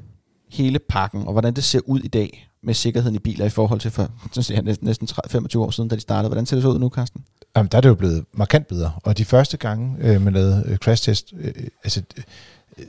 hele 0.49 0.79
pakken, 0.79 1.25
og 1.25 1.31
hvordan 1.31 1.53
det 1.53 1.63
ser 1.63 1.79
ud 1.85 1.99
i 1.99 2.07
dag 2.07 2.49
med 2.63 2.73
sikkerheden 2.73 3.15
i 3.15 3.19
biler 3.19 3.45
i 3.45 3.49
forhold 3.49 3.79
til 3.79 3.91
for 3.91 4.11
så 4.31 4.61
næsten, 4.63 4.87
næsten 4.87 5.07
25 5.27 5.63
år 5.63 5.71
siden, 5.71 5.89
da 5.89 5.95
de 5.95 6.01
startede. 6.01 6.29
Hvordan 6.29 6.45
ser 6.45 6.55
det 6.55 6.63
så 6.63 6.69
ud 6.69 6.79
nu, 6.79 6.89
Carsten? 6.89 7.25
Jamen, 7.55 7.69
der 7.71 7.77
er 7.77 7.81
det 7.81 7.89
jo 7.89 7.95
blevet 7.95 8.25
markant 8.33 8.67
bedre. 8.67 8.91
Og 9.03 9.17
de 9.17 9.25
første 9.25 9.57
gange, 9.57 9.97
øh, 9.99 10.21
man 10.21 10.33
lavede 10.33 10.63
øh, 10.67 10.77
crash 10.77 11.03
test, 11.03 11.33
øh, 11.37 11.47
øh 11.55 11.67
altså, 11.83 12.01
øh, 12.77 12.85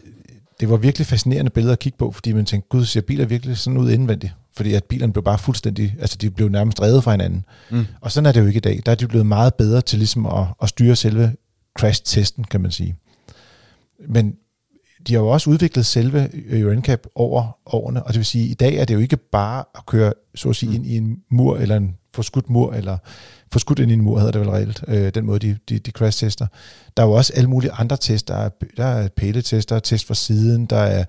det 0.60 0.70
var 0.70 0.76
virkelig 0.76 1.06
fascinerende 1.06 1.50
billeder 1.50 1.72
at 1.72 1.78
kigge 1.78 1.98
på, 1.98 2.12
fordi 2.12 2.32
man 2.32 2.44
tænkte, 2.44 2.68
gud, 2.68 2.84
ser 2.84 3.00
biler 3.00 3.24
virkelig 3.24 3.58
sådan 3.58 3.78
ud 3.78 3.90
indvendigt? 3.90 4.32
Fordi 4.56 4.74
at 4.74 4.84
bilerne 4.84 5.12
blev 5.12 5.24
bare 5.24 5.38
fuldstændig, 5.38 5.96
altså 6.00 6.16
de 6.16 6.30
blev 6.30 6.48
nærmest 6.48 6.82
reddet 6.82 7.04
fra 7.04 7.10
hinanden. 7.10 7.44
Mm. 7.70 7.86
Og 8.00 8.12
sådan 8.12 8.26
er 8.26 8.32
det 8.32 8.40
jo 8.40 8.46
ikke 8.46 8.56
i 8.56 8.60
dag. 8.60 8.80
Der 8.86 8.92
er 8.92 8.96
de 8.96 9.08
blevet 9.08 9.26
meget 9.26 9.54
bedre 9.54 9.80
til 9.80 9.98
ligesom 9.98 10.26
at, 10.26 10.46
at 10.62 10.68
styre 10.68 10.96
selve 10.96 11.32
crash-testen, 11.78 12.44
kan 12.44 12.60
man 12.60 12.70
sige. 12.70 12.96
Men 14.08 14.34
de 15.06 15.14
har 15.14 15.20
jo 15.20 15.28
også 15.28 15.50
udviklet 15.50 15.86
selve 15.86 16.30
UNCAP 16.66 17.06
over 17.14 17.58
årene, 17.66 18.02
og 18.02 18.08
det 18.08 18.18
vil 18.18 18.26
sige, 18.26 18.44
at 18.44 18.50
i 18.50 18.54
dag 18.54 18.74
er 18.74 18.84
det 18.84 18.94
jo 18.94 18.98
ikke 18.98 19.16
bare 19.16 19.64
at 19.74 19.86
køre, 19.86 20.12
så 20.34 20.48
at 20.48 20.56
sige, 20.56 20.68
mm. 20.68 20.74
ind 20.74 20.86
i 20.86 20.96
en 20.96 21.16
mur, 21.30 21.56
eller 21.56 21.76
en 21.76 21.96
forskudt 22.14 22.50
mur, 22.50 22.72
eller 22.72 22.98
få 23.52 23.58
skudt 23.58 23.78
ind 23.78 23.90
i 23.90 23.94
en 23.94 24.02
mur, 24.02 24.18
hedder 24.18 24.32
det 24.32 24.40
vel 24.40 24.50
reelt, 24.50 24.84
øh, 24.88 25.14
den 25.14 25.24
måde, 25.24 25.38
de, 25.38 25.58
de, 25.68 25.78
de 25.78 25.90
crash-tester. 25.90 26.46
Der 26.96 27.02
er 27.02 27.06
jo 27.06 27.12
også 27.12 27.32
alle 27.36 27.50
mulige 27.50 27.72
andre 27.72 27.96
tests. 27.96 28.22
Der 28.22 28.36
er, 28.36 28.48
der 28.76 28.84
er 28.84 29.08
pæletester, 29.16 29.78
test 29.78 30.06
fra 30.06 30.14
siden, 30.14 30.66
der 30.66 30.76
er 30.76 31.04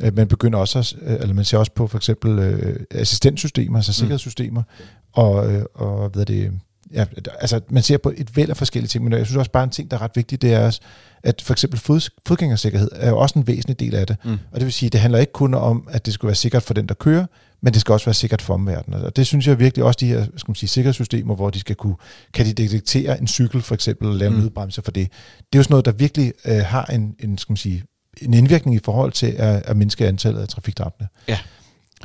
øh, 0.00 0.16
man 0.16 0.28
begynder 0.28 0.58
også, 0.58 0.96
øh, 1.02 1.14
eller 1.20 1.34
man 1.34 1.44
ser 1.44 1.58
også 1.58 1.72
på 1.72 1.86
for 1.86 1.98
eksempel 1.98 2.38
øh, 2.38 2.80
assistentsystemer, 2.90 3.78
altså 3.78 3.90
mm. 3.90 3.94
sikkerhedssystemer, 3.94 4.62
og, 5.12 5.52
øh, 5.52 5.64
og 5.74 6.08
hvad 6.08 6.26
det, 6.26 6.52
ja, 6.94 7.04
altså 7.40 7.60
man 7.70 7.82
ser 7.82 7.98
på 7.98 8.12
et 8.16 8.36
væld 8.36 8.50
af 8.50 8.56
forskellige 8.56 8.88
ting, 8.88 9.04
men 9.04 9.12
jeg 9.12 9.26
synes 9.26 9.36
også 9.36 9.50
bare 9.50 9.64
en 9.64 9.70
ting, 9.70 9.90
der 9.90 9.96
er 9.96 10.02
ret 10.02 10.10
vigtig, 10.14 10.42
det 10.42 10.54
er 10.54 10.66
også, 10.66 10.80
at 11.22 11.42
for 11.42 11.52
eksempel 11.52 11.80
fod, 11.80 12.10
fodgængersikkerhed 12.26 12.90
er 12.92 13.10
jo 13.10 13.18
også 13.18 13.38
en 13.38 13.46
væsentlig 13.46 13.80
del 13.80 13.94
af 13.94 14.06
det. 14.06 14.16
Mm. 14.24 14.30
Og 14.30 14.60
det 14.60 14.64
vil 14.64 14.72
sige, 14.72 14.90
det 14.90 15.00
handler 15.00 15.18
ikke 15.18 15.32
kun 15.32 15.54
om, 15.54 15.88
at 15.90 16.06
det 16.06 16.14
skal 16.14 16.26
være 16.26 16.34
sikkert 16.34 16.62
for 16.62 16.74
den, 16.74 16.86
der 16.86 16.94
kører, 16.94 17.26
men 17.60 17.72
det 17.72 17.80
skal 17.80 17.92
også 17.92 18.06
være 18.06 18.14
sikkert 18.14 18.42
for 18.42 18.54
omverdenen. 18.54 19.02
Og 19.02 19.16
det 19.16 19.26
synes 19.26 19.46
jeg 19.46 19.58
virkelig 19.58 19.84
også, 19.84 19.96
de 20.00 20.06
her 20.06 20.24
skal 20.36 20.50
man 20.50 20.54
sige, 20.54 20.68
sikkerhedssystemer, 20.68 21.34
hvor 21.34 21.50
de 21.50 21.60
skal 21.60 21.76
kunne, 21.76 21.96
kan 22.34 22.46
de 22.46 22.52
detektere 22.52 23.20
en 23.20 23.28
cykel 23.28 23.62
for 23.62 23.74
eksempel, 23.74 24.08
og 24.08 24.14
lave 24.14 24.30
mm. 24.30 24.36
nødbremse 24.36 24.82
for 24.82 24.90
det. 24.90 25.08
Det 25.38 25.42
er 25.52 25.58
jo 25.58 25.62
sådan 25.62 25.72
noget, 25.72 25.84
der 25.84 25.92
virkelig 25.92 26.32
øh, 26.44 26.58
har 26.58 26.84
en, 26.84 27.14
en, 27.18 27.38
skal 27.38 27.52
man 27.52 27.56
sige, 27.56 27.84
en 28.22 28.34
indvirkning 28.34 28.76
i 28.76 28.80
forhold 28.84 29.12
til 29.12 29.26
at, 29.26 29.62
at 29.66 29.76
mindske 29.76 30.08
antallet 30.08 30.40
af 30.40 30.48
trafikdræbte. 30.48 31.08
Ja. 31.28 31.38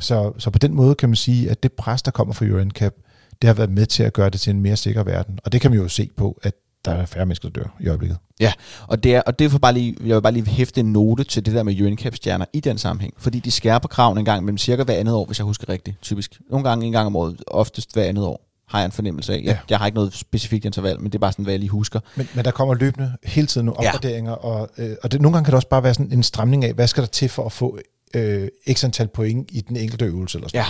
Så, 0.00 0.32
så 0.38 0.50
på 0.50 0.58
den 0.58 0.74
måde 0.74 0.94
kan 0.94 1.08
man 1.08 1.16
sige, 1.16 1.50
at 1.50 1.62
det 1.62 1.72
pres, 1.72 2.02
der 2.02 2.10
kommer 2.10 2.34
fra 2.34 2.44
UNCAP, 2.46 2.94
det 3.42 3.48
har 3.48 3.54
været 3.54 3.70
med 3.70 3.86
til 3.86 4.02
at 4.02 4.12
gøre 4.12 4.30
det 4.30 4.40
til 4.40 4.50
en 4.50 4.60
mere 4.60 4.76
sikker 4.76 5.02
verden. 5.02 5.38
Og 5.44 5.52
det 5.52 5.60
kan 5.60 5.70
man 5.70 5.80
jo 5.80 5.88
se 5.88 6.10
på, 6.16 6.40
at 6.42 6.54
der 6.84 6.92
er 6.92 7.06
færre 7.06 7.26
mennesker, 7.26 7.48
der 7.48 7.60
dør 7.60 7.76
i 7.80 7.88
øjeblikket. 7.88 8.18
Ja, 8.40 8.52
og 8.86 9.04
det 9.04 9.14
er, 9.14 9.20
og 9.20 9.38
det 9.38 9.50
for 9.50 9.58
bare 9.58 9.72
lige, 9.72 9.96
jeg 10.04 10.14
vil 10.14 10.22
bare 10.22 10.32
lige 10.32 10.46
hæfte 10.46 10.80
en 10.80 10.92
note 10.92 11.24
til 11.24 11.46
det 11.46 11.54
der 11.54 11.62
med 11.62 11.80
UNCAP-stjerner 11.80 12.44
i 12.52 12.60
den 12.60 12.78
sammenhæng, 12.78 13.14
fordi 13.18 13.38
de 13.38 13.50
skærper 13.50 13.88
kravene 13.88 14.18
en 14.18 14.24
gang 14.24 14.44
mellem 14.44 14.58
cirka 14.58 14.82
hver 14.82 14.94
andet 14.94 15.14
år, 15.14 15.24
hvis 15.24 15.38
jeg 15.38 15.44
husker 15.44 15.68
rigtigt, 15.68 16.02
typisk. 16.02 16.40
Nogle 16.50 16.68
gange 16.68 16.86
en 16.86 16.92
gang 16.92 17.06
om 17.06 17.16
året, 17.16 17.42
oftest 17.46 17.92
hver 17.92 18.04
andet 18.04 18.24
år 18.24 18.46
har 18.68 18.78
jeg 18.78 18.86
en 18.86 18.92
fornemmelse 18.92 19.32
af. 19.32 19.36
Jeg, 19.36 19.44
ja. 19.44 19.58
jeg 19.70 19.78
har 19.78 19.86
ikke 19.86 19.96
noget 19.96 20.14
specifikt 20.14 20.64
interval, 20.64 21.00
men 21.00 21.04
det 21.04 21.14
er 21.14 21.18
bare 21.18 21.32
sådan, 21.32 21.44
hvad 21.44 21.52
jeg 21.52 21.60
lige 21.60 21.70
husker. 21.70 22.00
Men, 22.16 22.28
men 22.34 22.44
der 22.44 22.50
kommer 22.50 22.74
løbende 22.74 23.12
hele 23.24 23.46
tiden 23.46 23.64
nogle 23.64 23.78
opgraderinger, 23.78 24.30
ja. 24.30 24.36
og, 24.36 24.68
øh, 24.78 24.96
og 25.02 25.12
det, 25.12 25.20
nogle 25.20 25.36
gange 25.36 25.44
kan 25.44 25.52
det 25.52 25.56
også 25.56 25.68
bare 25.68 25.82
være 25.82 25.94
sådan 25.94 26.12
en 26.12 26.22
stramning 26.22 26.64
af, 26.64 26.72
hvad 26.72 26.86
skal 26.86 27.02
der 27.02 27.08
til 27.08 27.28
for 27.28 27.46
at 27.46 27.52
få 27.52 27.78
øh, 28.14 28.48
x 28.72 28.84
antal 28.84 29.08
point 29.08 29.48
i 29.52 29.60
den 29.60 29.76
enkelte 29.76 30.04
øvelse? 30.04 30.38
Eller 30.38 30.48
sådan. 30.48 30.60
Ja, 30.60 30.66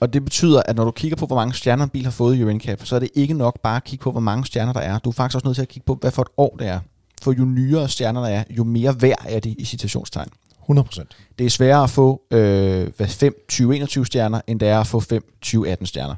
og 0.00 0.12
det 0.12 0.24
betyder, 0.24 0.62
at 0.62 0.76
når 0.76 0.84
du 0.84 0.90
kigger 0.90 1.16
på, 1.16 1.26
hvor 1.26 1.36
mange 1.36 1.54
stjerner 1.54 1.84
en 1.84 1.90
bil 1.90 2.04
har 2.04 2.10
fået 2.10 2.36
i 2.36 2.44
UNCAP, 2.44 2.84
så 2.84 2.96
er 2.96 3.00
det 3.00 3.10
ikke 3.14 3.34
nok 3.34 3.60
bare 3.62 3.76
at 3.76 3.84
kigge 3.84 4.02
på, 4.02 4.10
hvor 4.10 4.20
mange 4.20 4.46
stjerner 4.46 4.72
der 4.72 4.80
er. 4.80 4.98
Du 4.98 5.08
er 5.08 5.12
faktisk 5.12 5.34
også 5.34 5.46
nødt 5.46 5.54
til 5.54 5.62
at 5.62 5.68
kigge 5.68 5.86
på, 5.86 5.98
hvad 6.00 6.10
for 6.10 6.22
et 6.22 6.28
år 6.36 6.56
det 6.58 6.66
er. 6.66 6.80
For 7.22 7.32
jo 7.32 7.44
nyere 7.44 7.88
stjerner 7.88 8.20
der 8.20 8.28
er, 8.28 8.44
jo 8.50 8.64
mere 8.64 9.02
værd 9.02 9.24
er 9.28 9.40
det 9.40 9.54
i 9.58 9.64
citationstegn. 9.64 10.28
100%. 10.70 11.04
Det 11.38 11.46
er 11.46 11.50
sværere 11.50 11.82
at 11.82 11.90
få 11.90 12.22
øh, 12.30 12.92
5 13.06 13.34
2021 13.48 14.06
stjerner, 14.06 14.40
end 14.46 14.60
det 14.60 14.68
er 14.68 14.80
at 14.80 14.86
få 14.86 15.00
5 15.00 15.22
2018 15.22 15.86
stjerner. 15.86 16.14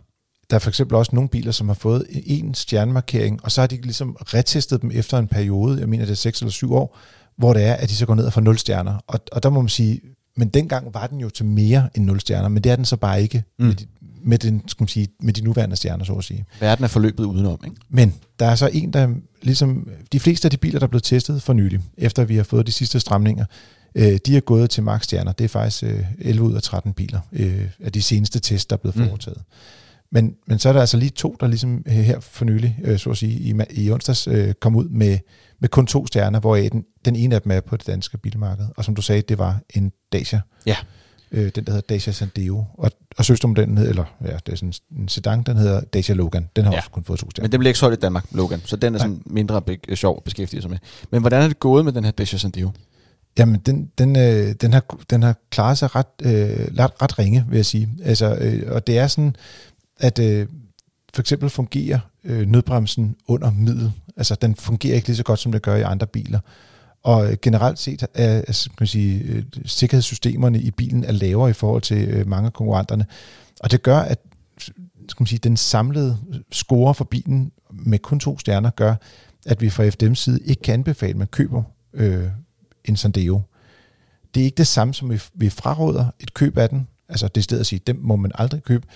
Der 0.50 0.56
er 0.56 0.60
for 0.60 0.68
eksempel 0.68 0.96
også 0.96 1.10
nogle 1.14 1.28
biler, 1.28 1.52
som 1.52 1.68
har 1.68 1.74
fået 1.74 2.06
en 2.12 2.54
stjernemarkering, 2.54 3.44
og 3.44 3.52
så 3.52 3.60
har 3.60 3.66
de 3.66 3.76
ligesom 3.76 4.16
retestet 4.20 4.82
dem 4.82 4.90
efter 4.94 5.18
en 5.18 5.28
periode, 5.28 5.80
jeg 5.80 5.88
mener 5.88 6.04
det 6.04 6.12
er 6.12 6.16
6 6.16 6.40
eller 6.40 6.50
7 6.50 6.74
år, 6.74 6.98
hvor 7.36 7.52
det 7.52 7.64
er, 7.64 7.74
at 7.74 7.88
de 7.88 7.96
så 7.96 8.06
går 8.06 8.14
ned 8.14 8.26
og 8.26 8.32
får 8.32 8.40
0 8.40 8.58
stjerner. 8.58 8.98
Og, 9.06 9.20
og 9.32 9.42
der 9.42 9.50
må 9.50 9.60
man 9.60 9.68
sige, 9.68 10.00
men 10.38 10.48
dengang 10.48 10.94
var 10.94 11.06
den 11.06 11.20
jo 11.20 11.28
til 11.28 11.44
mere 11.44 11.88
end 11.94 12.04
0 12.04 12.20
stjerner, 12.20 12.48
men 12.48 12.64
det 12.64 12.72
er 12.72 12.76
den 12.76 12.84
så 12.84 12.96
bare 12.96 13.22
ikke 13.22 13.42
mm. 13.58 13.64
med, 13.66 13.74
de, 13.74 13.86
med, 14.22 14.38
den, 14.38 14.62
skal 14.66 14.82
man 14.82 14.88
sige, 14.88 15.08
med 15.20 15.32
de 15.32 15.44
nuværende 15.44 15.76
stjerner, 15.76 16.04
så 16.04 16.12
at 16.12 16.24
sige. 16.24 16.44
Verden 16.60 16.84
er 16.84 16.88
forløbet 16.88 17.24
udenom, 17.24 17.60
ikke? 17.64 17.76
Men 17.88 18.14
der 18.38 18.46
er 18.46 18.54
så 18.54 18.70
en, 18.72 18.92
der 18.92 19.08
ligesom, 19.42 19.88
de 20.12 20.20
fleste 20.20 20.46
af 20.46 20.50
de 20.50 20.56
biler, 20.56 20.78
der 20.78 20.86
er 20.86 20.90
blevet 20.90 21.02
testet 21.02 21.42
for 21.42 21.52
nylig, 21.52 21.80
efter 21.96 22.24
vi 22.24 22.36
har 22.36 22.42
fået 22.42 22.66
de 22.66 22.72
sidste 22.72 23.00
stramninger, 23.00 23.44
øh, 23.94 24.18
de 24.26 24.36
er 24.36 24.40
gået 24.40 24.70
til 24.70 24.82
max-stjerner. 24.82 25.32
Det 25.32 25.44
er 25.44 25.48
faktisk 25.48 25.82
øh, 25.82 26.04
11 26.18 26.48
ud 26.48 26.54
af 26.54 26.62
13 26.62 26.92
biler 26.92 27.20
øh, 27.32 27.68
af 27.80 27.92
de 27.92 28.02
seneste 28.02 28.40
tests, 28.40 28.66
der 28.66 28.76
er 28.76 28.80
blevet 28.80 28.96
mm. 28.96 29.34
Men, 30.12 30.34
men 30.46 30.58
så 30.58 30.68
er 30.68 30.72
der 30.72 30.80
altså 30.80 30.96
lige 30.96 31.10
to, 31.10 31.36
der 31.40 31.46
ligesom 31.46 31.84
her 31.86 32.20
for 32.20 32.44
nylig, 32.44 32.78
øh, 32.84 32.98
så 32.98 33.10
at 33.10 33.16
sige, 33.16 33.32
i, 33.32 33.54
i 33.70 33.90
onsdags 33.90 34.26
øh, 34.26 34.54
kom 34.60 34.76
ud 34.76 34.88
med, 34.88 35.18
med 35.60 35.68
kun 35.68 35.86
to 35.86 36.06
stjerner, 36.06 36.40
hvor 36.40 36.56
den, 36.56 36.84
den 37.04 37.16
ene 37.16 37.34
af 37.34 37.42
dem 37.42 37.52
er 37.52 37.60
på 37.60 37.76
det 37.76 37.86
danske 37.86 38.18
bilmarked. 38.18 38.66
Og 38.76 38.84
som 38.84 38.94
du 38.94 39.02
sagde, 39.02 39.22
det 39.22 39.38
var 39.38 39.60
en 39.74 39.92
Dacia. 40.12 40.40
Ja. 40.66 40.76
Øh, 41.32 41.50
den, 41.54 41.64
der 41.64 41.72
hedder 41.72 41.86
Dacia 41.94 42.12
Sandero. 42.12 42.64
Og, 42.74 42.90
og 43.18 43.24
den 43.56 43.78
eller 43.78 44.04
ja, 44.24 44.36
det 44.46 44.52
er 44.52 44.56
sådan 44.56 44.72
en 44.98 45.08
sedan, 45.08 45.42
den 45.42 45.56
hedder 45.56 45.80
Dacia 45.80 46.14
Logan. 46.14 46.48
Den 46.56 46.64
har 46.64 46.72
ja. 46.72 46.78
også 46.78 46.90
kun 46.90 47.04
fået 47.04 47.18
to 47.18 47.30
stjerner. 47.30 47.44
Men 47.44 47.52
den 47.52 47.58
bliver 47.60 47.70
ikke 47.70 47.78
solgt 47.78 47.98
i 47.98 48.00
Danmark, 48.00 48.24
Logan. 48.32 48.60
Så 48.64 48.76
den 48.76 48.94
er 48.94 48.98
sådan 48.98 49.10
Nej. 49.10 49.20
mindre 49.26 49.62
be- 49.62 49.96
sjov 49.96 50.16
at 50.16 50.24
beskæftige 50.24 50.62
sig 50.62 50.70
med. 50.70 50.78
Men 51.10 51.20
hvordan 51.20 51.42
er 51.42 51.48
det 51.48 51.60
gået 51.60 51.84
med 51.84 51.92
den 51.92 52.04
her 52.04 52.10
Dacia 52.10 52.38
Sandero? 52.38 52.70
Jamen, 53.38 53.60
den, 53.66 53.90
den, 53.98 54.16
øh, 54.16 54.54
den, 54.60 54.72
har, 54.72 54.96
den 55.10 55.22
har 55.22 55.34
klaret 55.50 55.78
sig 55.78 55.94
ret, 55.94 56.06
øh, 56.22 56.68
ret, 56.78 57.02
ret 57.02 57.18
ringe, 57.18 57.44
vil 57.48 57.56
jeg 57.56 57.66
sige. 57.66 57.88
Altså, 58.04 58.34
øh, 58.34 58.62
og 58.72 58.86
det 58.86 58.98
er 58.98 59.06
sådan, 59.06 59.36
at 59.98 60.18
øh, 60.18 60.46
for 61.14 61.22
eksempel 61.22 61.50
fungerer 61.50 61.98
øh, 62.24 62.46
nødbremsen 62.48 63.16
under 63.26 63.50
middel. 63.50 63.92
Altså, 64.16 64.34
den 64.34 64.54
fungerer 64.54 64.94
ikke 64.94 65.08
lige 65.08 65.16
så 65.16 65.22
godt, 65.22 65.38
som 65.38 65.52
det 65.52 65.62
gør 65.62 65.76
i 65.76 65.82
andre 65.82 66.06
biler. 66.06 66.40
Og 67.02 67.30
øh, 67.30 67.36
generelt 67.42 67.78
set 67.78 68.06
er 68.14 68.36
altså, 68.36 68.70
kan 68.70 68.76
man 68.80 68.86
sige, 68.86 69.22
øh, 69.22 69.44
sikkerhedssystemerne 69.64 70.60
i 70.60 70.70
bilen 70.70 71.04
er 71.04 71.12
lavere 71.12 71.50
i 71.50 71.52
forhold 71.52 71.82
til 71.82 72.08
øh, 72.08 72.28
mange 72.28 72.46
af 72.46 72.52
konkurrenterne. 72.52 73.06
Og 73.60 73.70
det 73.70 73.82
gør, 73.82 73.98
at 73.98 74.18
øh, 74.56 74.74
skal 75.08 75.22
man 75.22 75.26
sige, 75.26 75.38
den 75.38 75.56
samlede 75.56 76.18
score 76.52 76.94
for 76.94 77.04
bilen 77.04 77.52
med 77.70 77.98
kun 77.98 78.20
to 78.20 78.38
stjerner 78.38 78.70
gør, 78.70 78.94
at 79.46 79.60
vi 79.60 79.70
fra 79.70 79.88
FDM's 79.88 80.14
side 80.14 80.40
ikke 80.44 80.62
kan 80.62 80.74
anbefale, 80.74 81.10
at 81.10 81.16
man 81.16 81.26
køber 81.26 81.62
øh, 81.94 82.28
en 82.84 82.96
Sandero. 82.96 83.40
Det 84.34 84.40
er 84.40 84.44
ikke 84.44 84.56
det 84.56 84.66
samme, 84.66 84.94
som 84.94 85.10
vi, 85.10 85.20
vi 85.34 85.50
fraråder 85.50 86.06
et 86.20 86.34
køb 86.34 86.58
af 86.58 86.68
den. 86.68 86.88
Altså 87.08 87.28
det 87.28 87.36
er 87.36 87.42
stedet 87.42 87.60
at 87.60 87.66
sige, 87.66 87.80
dem 87.86 87.98
må 88.02 88.16
man 88.16 88.30
aldrig 88.34 88.62
købe. 88.62 88.86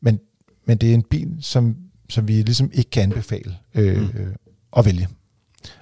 Men, 0.00 0.20
men 0.64 0.78
det 0.78 0.90
er 0.90 0.94
en 0.94 1.02
bil, 1.02 1.36
som, 1.40 1.76
som 2.08 2.28
vi 2.28 2.32
ligesom 2.32 2.70
ikke 2.74 2.90
kan 2.90 3.02
anbefale 3.02 3.56
øh, 3.74 4.00
mm. 4.00 4.18
øh, 4.18 4.34
at 4.76 4.84
vælge. 4.84 5.08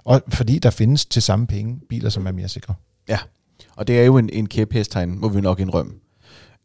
Og 0.05 0.23
fordi 0.29 0.59
der 0.59 0.71
findes 0.71 1.07
til 1.07 1.23
samme 1.23 1.47
penge 1.47 1.81
biler, 1.89 2.11
som 2.11 2.27
er 2.27 2.33
mere 2.33 2.49
sikre. 2.49 2.75
Ja, 3.09 3.19
og 3.77 3.87
det 3.87 4.01
er 4.01 4.05
jo 4.05 4.19
en, 4.19 4.31
en 4.33 4.49
kæphesttegn, 4.49 5.21
må 5.21 5.29
vi 5.29 5.41
nok 5.41 5.61
indrømme. 5.61 5.93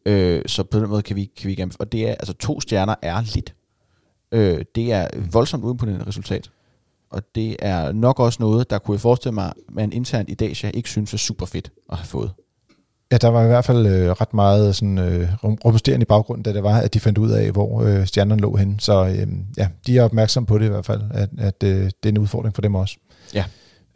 Øh, 0.06 0.42
så 0.46 0.64
på 0.64 0.80
den 0.80 0.88
måde 0.88 1.02
kan 1.02 1.16
vi, 1.16 1.24
kan 1.24 1.46
vi 1.46 1.50
ikke 1.50 1.70
Og 1.78 1.92
det 1.92 2.08
er, 2.08 2.10
altså 2.10 2.32
to 2.32 2.60
stjerner 2.60 2.94
er 3.02 3.34
lidt. 3.34 3.54
Øh, 4.32 4.64
det 4.74 4.92
er 4.92 5.08
voldsomt 5.32 5.64
uden 5.64 5.76
på 5.76 5.86
den 5.86 6.06
resultat. 6.06 6.50
Og 7.10 7.22
det 7.34 7.56
er 7.58 7.92
nok 7.92 8.20
også 8.20 8.36
noget, 8.40 8.70
der 8.70 8.78
kunne 8.78 8.94
jeg 8.94 9.00
forestille 9.00 9.34
mig, 9.34 9.52
man 9.68 9.92
internt 9.92 10.30
i 10.30 10.34
Dacia 10.34 10.70
ikke 10.74 10.88
synes 10.88 11.14
er 11.14 11.18
super 11.18 11.46
fedt 11.46 11.72
at 11.90 11.96
have 11.96 12.06
fået. 12.06 12.32
Ja, 13.12 13.16
der 13.16 13.28
var 13.28 13.44
i 13.44 13.46
hvert 13.46 13.64
fald 13.64 13.86
øh, 13.86 14.10
ret 14.10 14.34
meget 14.34 14.76
sådan, 14.76 14.98
øh, 14.98 15.28
rumsterende 15.44 16.02
i 16.02 16.06
baggrunden, 16.06 16.42
da 16.42 16.52
det 16.52 16.62
var, 16.62 16.78
at 16.78 16.94
de 16.94 17.00
fandt 17.00 17.18
ud 17.18 17.30
af, 17.30 17.50
hvor 17.50 17.82
øh, 17.82 18.06
stjernerne 18.06 18.42
lå 18.42 18.56
hen. 18.56 18.78
Så 18.78 19.04
øh, 19.06 19.26
ja, 19.56 19.68
de 19.86 19.98
er 19.98 20.02
opmærksomme 20.02 20.46
på 20.46 20.58
det 20.58 20.64
i 20.64 20.68
hvert 20.68 20.86
fald, 20.86 21.00
at, 21.10 21.28
at 21.38 21.62
øh, 21.64 21.84
det 21.84 21.94
er 22.04 22.08
en 22.08 22.18
udfordring 22.18 22.54
for 22.54 22.62
dem 22.62 22.74
også. 22.74 22.96
Ja. 23.34 23.44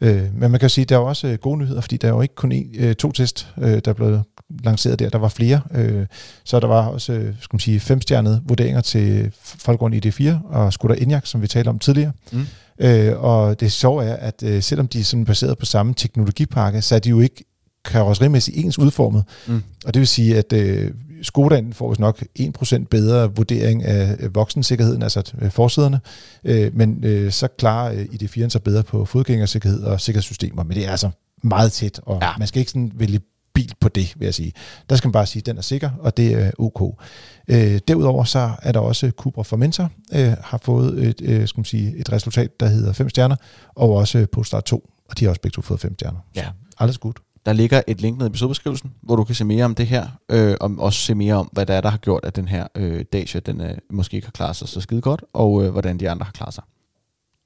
Øh, 0.01 0.23
men 0.33 0.51
man 0.51 0.59
kan 0.59 0.69
sige, 0.69 0.83
at 0.83 0.89
der 0.89 0.95
er 0.95 0.99
også 0.99 1.27
øh, 1.27 1.37
gode 1.37 1.57
nyheder, 1.57 1.81
fordi 1.81 1.97
der 1.97 2.07
er 2.07 2.11
jo 2.11 2.21
ikke 2.21 2.35
kun 2.35 2.51
en, 2.51 2.69
øh, 2.77 2.95
to 2.95 3.11
test, 3.11 3.47
øh, 3.57 3.81
der 3.85 3.91
er 3.91 3.93
blevet 3.93 4.23
lanceret 4.63 4.99
der. 4.99 5.09
Der 5.09 5.17
var 5.17 5.27
flere. 5.27 5.61
Øh, 5.75 6.05
så 6.43 6.59
der 6.59 6.67
var 6.67 6.87
også 6.87 7.13
øh, 7.13 7.33
skal 7.41 7.55
man 7.55 7.59
sige, 7.59 7.79
femstjernede 7.79 8.41
vurderinger 8.45 8.81
til 8.81 9.31
Folkegrund 9.41 10.05
ID4 10.05 10.53
og 10.53 10.73
Skoda 10.73 10.93
Enyaq, 10.93 11.25
som 11.25 11.41
vi 11.41 11.47
talte 11.47 11.69
om 11.69 11.79
tidligere. 11.79 12.11
Mm. 12.31 12.45
Øh, 12.79 13.23
og 13.23 13.59
det 13.59 13.71
sjove 13.71 14.03
er, 14.03 14.15
at 14.15 14.43
øh, 14.43 14.63
selvom 14.63 14.87
de 14.87 14.99
er 14.99 15.03
sådan 15.03 15.25
baseret 15.25 15.57
på 15.57 15.65
samme 15.65 15.93
teknologipakke, 15.93 16.81
så 16.81 16.95
er 16.95 16.99
de 16.99 17.09
jo 17.09 17.19
ikke 17.19 17.43
karosserimæssigt 17.85 18.57
ens 18.57 18.79
udformet. 18.79 19.23
Mm. 19.47 19.63
Og 19.85 19.93
det 19.93 19.99
vil 19.99 20.07
sige, 20.07 20.37
at 20.37 20.53
øh, 20.53 20.91
Skodaen 21.21 21.73
får 21.73 21.95
nok 21.99 22.23
1% 22.39 22.83
bedre 22.85 23.35
vurdering 23.35 23.83
af 23.83 24.35
voksensikkerheden, 24.35 25.01
altså 25.01 25.33
øh, 25.41 25.51
forsæderne, 25.51 25.99
øh, 26.43 26.75
men 26.75 27.03
øh, 27.03 27.31
så 27.31 27.47
klarer 27.47 27.93
øh, 27.93 28.05
ID4'en 28.05 28.49
sig 28.49 28.63
bedre 28.63 28.83
på 28.83 29.05
fodgængersikkerhed 29.05 29.83
og 29.83 30.01
sikkerhedssystemer, 30.01 30.63
men 30.63 30.77
det 30.77 30.85
er 30.85 30.91
altså 30.91 31.09
meget 31.43 31.71
tæt, 31.71 31.99
og 32.05 32.19
ja. 32.21 32.37
man 32.37 32.47
skal 32.47 32.59
ikke 32.59 32.71
sådan 32.71 32.91
vælge 32.95 33.19
bil 33.53 33.71
på 33.79 33.89
det, 33.89 34.13
vil 34.15 34.25
jeg 34.25 34.33
sige. 34.33 34.53
Der 34.89 34.95
skal 34.95 35.07
man 35.07 35.11
bare 35.11 35.25
sige, 35.25 35.41
at 35.41 35.45
den 35.45 35.57
er 35.57 35.61
sikker, 35.61 35.89
og 35.99 36.17
det 36.17 36.33
er 36.33 36.51
ok. 36.59 36.99
Øh, 37.47 37.79
derudover 37.87 38.23
så 38.23 38.51
er 38.61 38.71
der 38.71 38.79
også 38.79 39.11
Cupra 39.17 39.43
Formentor, 39.43 39.89
øh, 40.13 40.33
har 40.43 40.57
fået 40.63 41.07
et, 41.07 41.21
øh, 41.21 41.47
skal 41.47 41.59
man 41.59 41.65
sige, 41.65 41.97
et 41.97 42.11
resultat, 42.11 42.59
der 42.59 42.67
hedder 42.67 42.93
5 42.93 43.09
stjerner, 43.09 43.35
og 43.75 43.93
også 43.93 44.27
Polestar 44.31 44.59
2, 44.59 44.89
og 45.09 45.19
de 45.19 45.25
har 45.25 45.29
også 45.29 45.41
begge 45.41 45.55
to 45.55 45.61
fået 45.61 45.79
5 45.79 45.93
stjerner. 45.93 46.19
Ja. 46.35 46.47
alles 46.79 46.97
godt. 46.97 47.17
Der 47.45 47.53
ligger 47.53 47.81
et 47.87 48.01
link 48.01 48.17
ned 48.17 48.25
i 48.25 48.29
episodebeskrivelsen, 48.29 48.93
hvor 49.01 49.15
du 49.15 49.23
kan 49.23 49.35
se 49.35 49.45
mere 49.45 49.65
om 49.65 49.75
det 49.75 49.87
her, 49.87 50.07
øh, 50.31 50.55
og 50.61 50.71
også 50.77 50.99
se 50.99 51.15
mere 51.15 51.35
om, 51.35 51.49
hvad 51.51 51.65
der 51.65 51.73
er, 51.73 51.81
der 51.81 51.89
har 51.89 51.97
gjort, 51.97 52.25
at 52.25 52.35
den 52.35 52.47
her 52.47 52.67
øh, 52.75 53.05
Dacia 53.13 53.39
den, 53.39 53.61
øh, 53.61 53.77
måske 53.89 54.15
ikke 54.15 54.27
har 54.27 54.31
klaret 54.31 54.55
sig 54.55 54.67
så 54.67 54.81
skide 54.81 55.01
godt, 55.01 55.23
og 55.33 55.63
øh, 55.63 55.71
hvordan 55.71 55.99
de 55.99 56.09
andre 56.09 56.23
har 56.23 56.31
klaret 56.31 56.53
sig. 56.53 56.63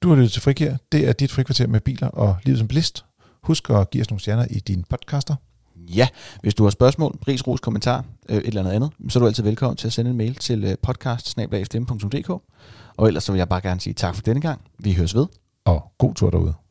Du 0.02 0.08
har 0.08 0.16
lyttet 0.16 0.32
til 0.32 0.42
Frikær. 0.42 0.76
Det 0.92 1.08
er 1.08 1.12
dit 1.12 1.32
frikvarter 1.32 1.66
med 1.66 1.80
biler 1.80 2.08
og 2.08 2.36
livet 2.44 2.58
som 2.58 2.68
blist. 2.68 3.04
Husk 3.42 3.70
at 3.70 3.90
give 3.90 4.00
os 4.00 4.10
nogle 4.10 4.20
stjerner 4.20 4.46
i 4.50 4.58
dine 4.58 4.84
podcaster. 4.90 5.34
Ja, 5.76 6.08
hvis 6.40 6.54
du 6.54 6.62
har 6.62 6.70
spørgsmål, 6.70 7.18
ris, 7.28 7.46
ros, 7.46 7.60
kommentar, 7.60 8.04
øh, 8.28 8.36
et 8.36 8.46
eller 8.46 8.60
andet 8.60 8.72
andet, 8.72 8.90
så 9.08 9.18
er 9.18 9.20
du 9.20 9.26
altid 9.26 9.42
velkommen 9.42 9.76
til 9.76 9.86
at 9.86 9.92
sende 9.92 10.10
en 10.10 10.16
mail 10.16 10.34
til 10.34 10.64
øh, 10.64 10.76
podcast 10.82 11.38
Og 12.96 13.06
ellers 13.06 13.24
så 13.24 13.32
vil 13.32 13.38
jeg 13.38 13.48
bare 13.48 13.60
gerne 13.60 13.80
sige 13.80 13.94
tak 13.94 14.14
for 14.14 14.22
denne 14.22 14.40
gang. 14.40 14.60
Vi 14.78 14.92
høres 14.92 15.14
ved. 15.14 15.26
Og 15.64 15.92
god 15.98 16.14
tur 16.14 16.30
derude. 16.30 16.65